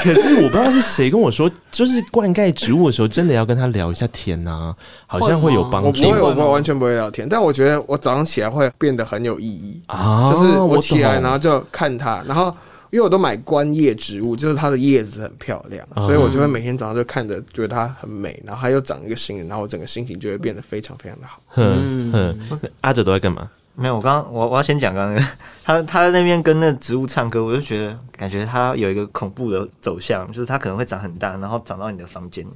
[0.03, 4.75] 可是我不知道是谁跟我说，就是灌溉植物的时候，真的要跟他聊一下天啊，
[5.07, 5.89] 好像会有帮助。
[5.89, 12.55] 我不会，我不会完全不会聊天，但我觉得我早上起来会变得很有意义啊，就是我起来然后就看它，然后。
[12.93, 21.41] 因为我都买观叶植物，就是它的叶子很漂亮，嗯、所以我就会每天早上就看着，觉得它很美，然后它又长一个新人，然后我整个心情就会变得非常非常的好。
[21.57, 22.39] 嗯嗯，
[22.83, 23.49] 阿哲都在干嘛？
[23.75, 25.25] 没有，我刚刚我我要先讲刚刚
[25.65, 32.47] 他他在那边跟那植物唱歌，我就觉得感觉他有一个恐怖的走向，就是他可能会长很大，然后长到你的房间。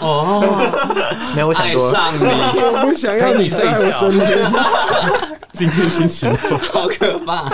[0.00, 0.40] 哦，
[1.34, 1.98] 没有，我想多了。
[1.98, 5.32] 爱上你，我不想要你在我身边。
[5.52, 6.32] 今天心情
[6.72, 7.44] 好可怕。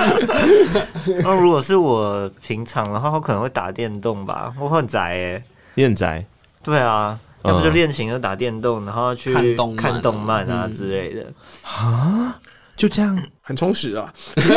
[1.21, 4.53] 那如果是我平常的话，我可能会打电动吧。
[4.61, 5.43] 我很宅诶，
[5.75, 6.25] 你很宅？
[6.63, 11.27] 对啊，要不就练琴，就打电动，然后去看动看动漫啊之类的。
[11.65, 12.39] 啊，
[12.79, 14.11] 就这样很充实啊。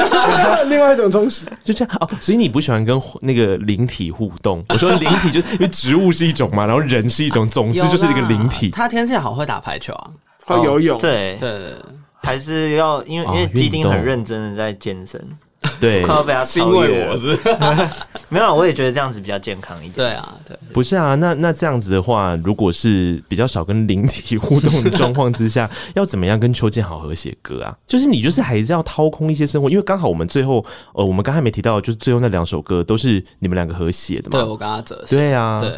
[0.69, 2.09] 另外一种充实，就这样哦。
[2.21, 4.63] 所以你不喜欢跟那个灵体互动？
[4.69, 8.69] 我说灵体，就 因为植物是一种嘛，然后人是一种，总之就是一个灵体。
[8.69, 10.11] 他天气好会打排球啊，
[10.45, 10.97] 会游泳。
[10.99, 11.75] 对对。
[12.23, 15.19] 还是要因为因为基丁很认真的在健身，
[15.79, 17.37] 对，快要被他超越我是，
[18.29, 19.93] 没有，我也觉得这样子比较健康一点。
[19.93, 27.77] 对啊，对，不是啊，那那这样子的话，如果是比较少跟灵体互动的状况之下， 要怎么样跟邱建豪和写歌啊？
[27.85, 34.31] 就是你就是还是要掏空一些生活，因为刚好我们最后呃，我们刚才没提到，就是最后那两首歌都是你们两个合写的嘛？
[34.31, 35.71] 对，我跟他哲，对啊，对，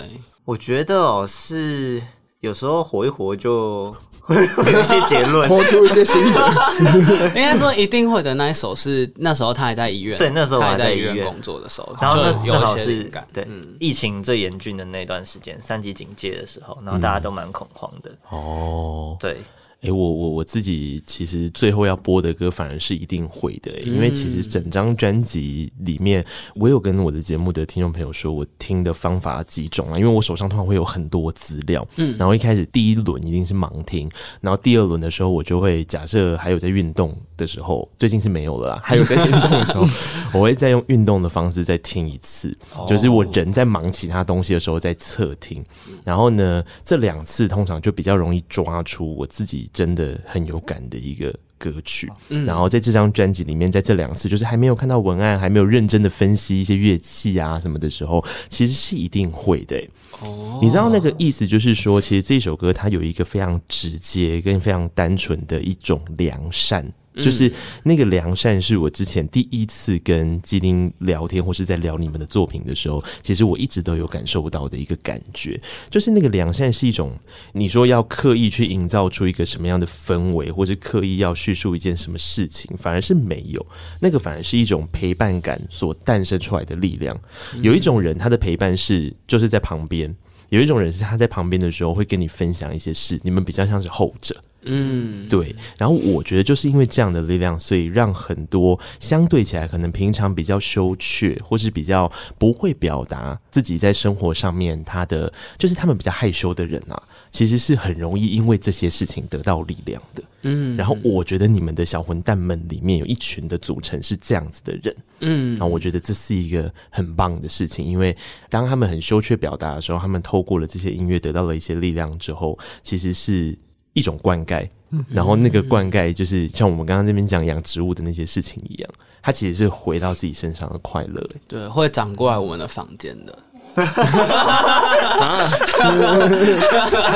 [0.45, 2.01] 我觉得哦，是
[2.43, 3.95] 有时候活一活就。
[4.23, 7.27] 会有一些结论，活出一些心得。
[7.35, 13.03] 应该说一定会的那一首是那时候他还在医院，对，那时候他还在医院工作的时候，然后正好是
[13.33, 18.11] 对、嗯、疫情最严峻的那段时间，三级警戒的时候，然后大家都蛮恐慌的。
[18.29, 19.41] 哦，对。
[19.83, 26.23] 哎、欸，我我我自己其实最后要播的歌反而是一定会的、欸，因为其实整张专辑里面，
[26.55, 39.85] 我有跟我的节目的听众朋友说，我听的方法几种啊，因为我手上通常会有很多资料，嗯，然后一开始第一轮一定是盲听，然后第二轮的时候，我就会假设还有在运动的时候，最近是没有了啦，还有在运动的时候，
[40.33, 42.57] 我会再用运动的方式再听一次，
[42.87, 45.61] 就是我人在忙其他东西的时候再侧听，
[46.05, 49.69] 然后呢，这两次通常就比较容易抓出我自己。
[49.73, 59.81] 真的很有感的一个歌曲，嗯，然后在这张专辑里面，在这两次就是还没有看到文案，还没有认真的分析一些乐器啊什么的时候，其实是一定会的。
[60.21, 66.85] 哦，你知道那个意思，就是说，其实这首歌它有一个非常直接跟非常单纯的一种良善。
[67.15, 67.51] 就是
[67.83, 75.59] 那个良善，是我之前第一次跟基丁聊天，或是在聊你们的作品的时候，其实我一直都有感受到的一个感觉，
[75.89, 77.11] 就是那个良善是一种，
[77.51, 83.65] 你说要刻意去营造出一个什么样的氛围，或是刻意要叙述一件什么事情，反而是没有，
[83.99, 87.19] 那个反而是一种陪伴感所诞生出来的力量。
[87.61, 90.09] 有一种人，他的陪伴是就是在旁边；
[90.49, 94.35] 有一种人是他在旁边的时候会跟你分享一些事，你们比较像是后者。
[94.65, 95.55] 嗯，对。
[95.77, 110.23] 然后我觉得就是因为这样的力量，所以让很多相对起来可能平常比较羞怯，或是比较不会表达自己在生活上面他的，就是他们比较害羞的人啊，其实是很容易因为这些事情得到力量的。
[110.43, 114.95] 嗯，然后我觉得你们的小混蛋们里面有一群的组成是这样子的人。
[115.19, 118.15] 嗯，然后我觉得这是一个很棒的事情，因为
[118.49, 123.57] 当他们很羞怯表达的时候，他们透过了这些音乐得到了一些力量之后，其实是。
[123.93, 124.67] 一种灌溉，
[125.09, 128.89] 然后那个灌溉就是像我们刚刚那边讲养植物的那些事情一样，
[129.21, 131.25] 它其实是回到自己身上的快乐。
[131.47, 133.37] 对，会长过来我们的房间的。
[133.75, 135.47] 啊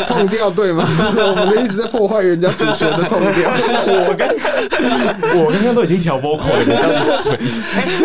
[0.08, 0.88] 痛掉对吗？
[0.88, 3.52] 我们一直在破坏人家主持人的痛掉。
[3.52, 4.28] 我刚
[5.44, 7.38] 我刚刚都已经调波口了，你到底是谁？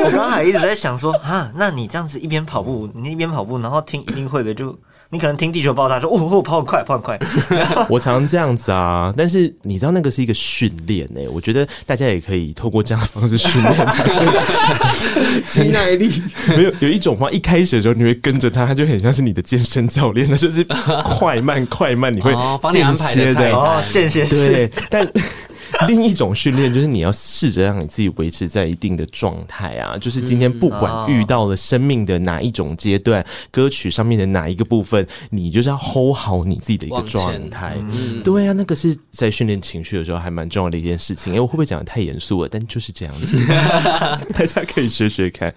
[0.05, 4.77] 我刚刚还一直在想说啊，那你这样子一边跑步，你一边跑步，然后听一定会的就。
[5.13, 7.19] 你可能听地球爆炸说，哦，哦，跑很快，跑很快。
[7.91, 11.21] 我常常这样子啊，但是你知道那个是一个训练呢。
[11.35, 13.87] 我觉得大家也可以透过这样的方式训练
[15.47, 16.23] 肌耐力。
[16.57, 20.65] 没有有一种话，一开始的时候你会跟着他，他就很像是你的健身教练，那就是
[21.05, 22.33] 快慢快慢，你会
[22.63, 24.49] 帮你安排的哦，间歇式。
[24.49, 25.07] 对，但。
[25.89, 37.77] 另一种训练就是你要试着让你自己维持在一定的状态啊，就是今天不管遇到了生命的哪一种阶段，歌曲上面的哪一个部分，你就是要 hold 好你自己的一个状态。
[37.91, 41.35] 嗯，对啊，那个是在训练情绪的时候还蛮重要的一件事情。
[41.35, 42.49] 哎，我会不会讲的太严肃了？
[42.51, 43.47] 但就是这样子，
[44.35, 45.53] 大家可以学学看。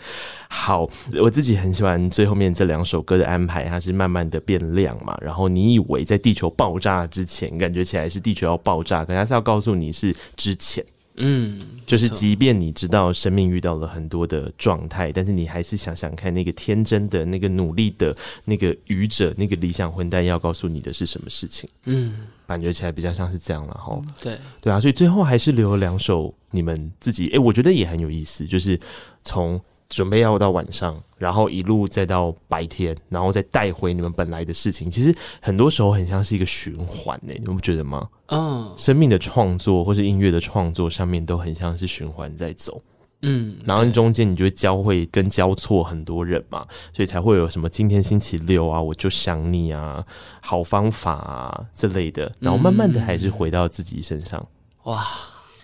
[0.57, 0.89] 好，
[1.21, 5.15] 我自己很喜欢最后面这两首歌的安排，它是慢慢的变亮嘛。
[5.21, 10.83] 然后你以为在地球爆炸之前，感觉起来是地球要爆炸，可它是要告诉你是之前。
[11.17, 18.15] 嗯，就是即便你知道生命遇到了很多的状态，但是你还是想想看那个天真的、那个努力的、
[18.45, 21.69] 那个愚者、那个理想混蛋要告诉你的是什么事情？
[21.83, 24.01] 嗯，感觉起来比较像是这样了哈。
[24.21, 28.79] 对对啊，所以最后还是留了两首你们自己，哎、欸，我觉得也很有意思，就是
[29.23, 29.61] 从。
[29.87, 34.89] 准备要到晚上，然后一路再到白天，然后再带回你们本来的事情。
[34.89, 38.09] 其实很多时候很像是一个循环呢，你们不觉得吗？
[38.27, 42.81] 嗯，生命的创作或是音乐的创作上面都很像是循环在走。
[43.21, 50.03] 嗯，然后中间你就会交汇跟交错很多人嘛，所以才会有什么今天星期六啊，我就想你啊，
[50.41, 54.39] 好方法啊这类的，然后慢慢的还是回到自己身上。
[54.83, 55.05] 嗯、哇。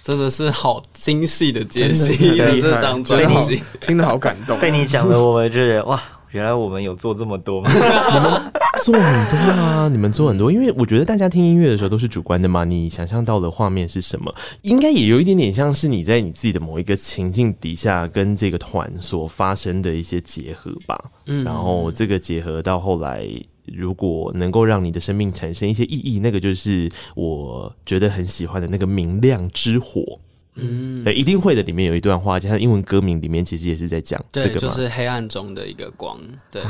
[0.03, 4.59] 真的是好精细的解析，这张专辑听得好感动。
[4.59, 6.01] 被你讲的，我们觉得哇，
[6.31, 7.69] 原来我们有做这么多吗？
[8.11, 8.51] 你们
[8.83, 14.33] 做很多啊，你们做很多，因为我觉得大家听音乐的时候都是主观的嘛，你想象到的画面是什么，
[14.63, 20.99] 应该也有一点点像是你在你自己的某一个情境底下跟这个团所发生的一些结合吧。
[21.27, 23.27] 嗯，然后这个结合到后来。
[23.65, 30.19] 如果能够让你的生命产生一些意义，那个就是我觉得很喜欢的那个明亮之火。
[30.55, 31.63] 嗯，对，一定会的。
[31.63, 36.19] 里面有一段话，加上英文歌名里面其实也是在讲这个嘛，就是黑暗中的一个光。
[36.51, 36.61] 对。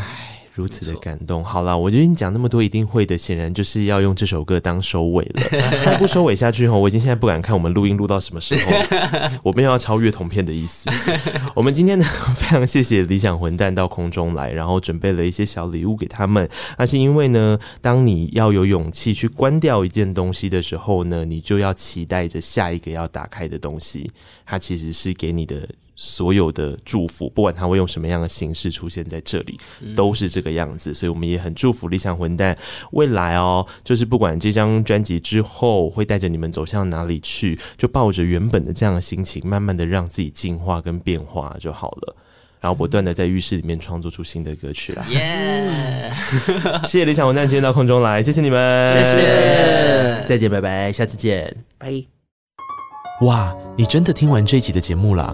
[0.54, 5.42] 如此的感动，好了，我觉得你讲那么多一定会的，显然就是要用这首歌当收尾了。
[5.84, 8.72] 再不收尾下去后，我已经现在不敢看我们录音录到什么时候，
[9.44, 10.90] 我没有要超越同片的意思。
[11.56, 12.04] 我们今天呢，
[12.36, 16.50] 非常谢谢理想混蛋到空中来，然后准备了一些小礼物给他们。
[16.78, 24.12] 那是因为呢，当你要有勇气去关掉一件东西的时候呢，你就要期待着下一个要打开的东西，
[24.46, 25.68] 它其实是给你的。
[25.96, 29.60] 所有的祝福，不管他会用什么样的形式出现在这里，
[29.96, 30.94] 都是这个样子。
[30.94, 32.58] 所以，我们也很祝福理想混蛋
[32.92, 42.16] 未来哦，就是不管这张专辑之后会带着你们走向哪里去，就抱着原本的这样的心情，慢慢的让自己进化跟变化就好了。
[42.60, 45.04] 然后不断的在浴室里面创作出新的歌曲啦。
[45.10, 46.14] 耶！
[46.86, 51.92] 谢谢理想混蛋今天到空中来，谢谢你们，谢谢，再见，拜拜，下次见，拜。
[53.22, 55.34] 哇，你真的听完这一集的节目啦？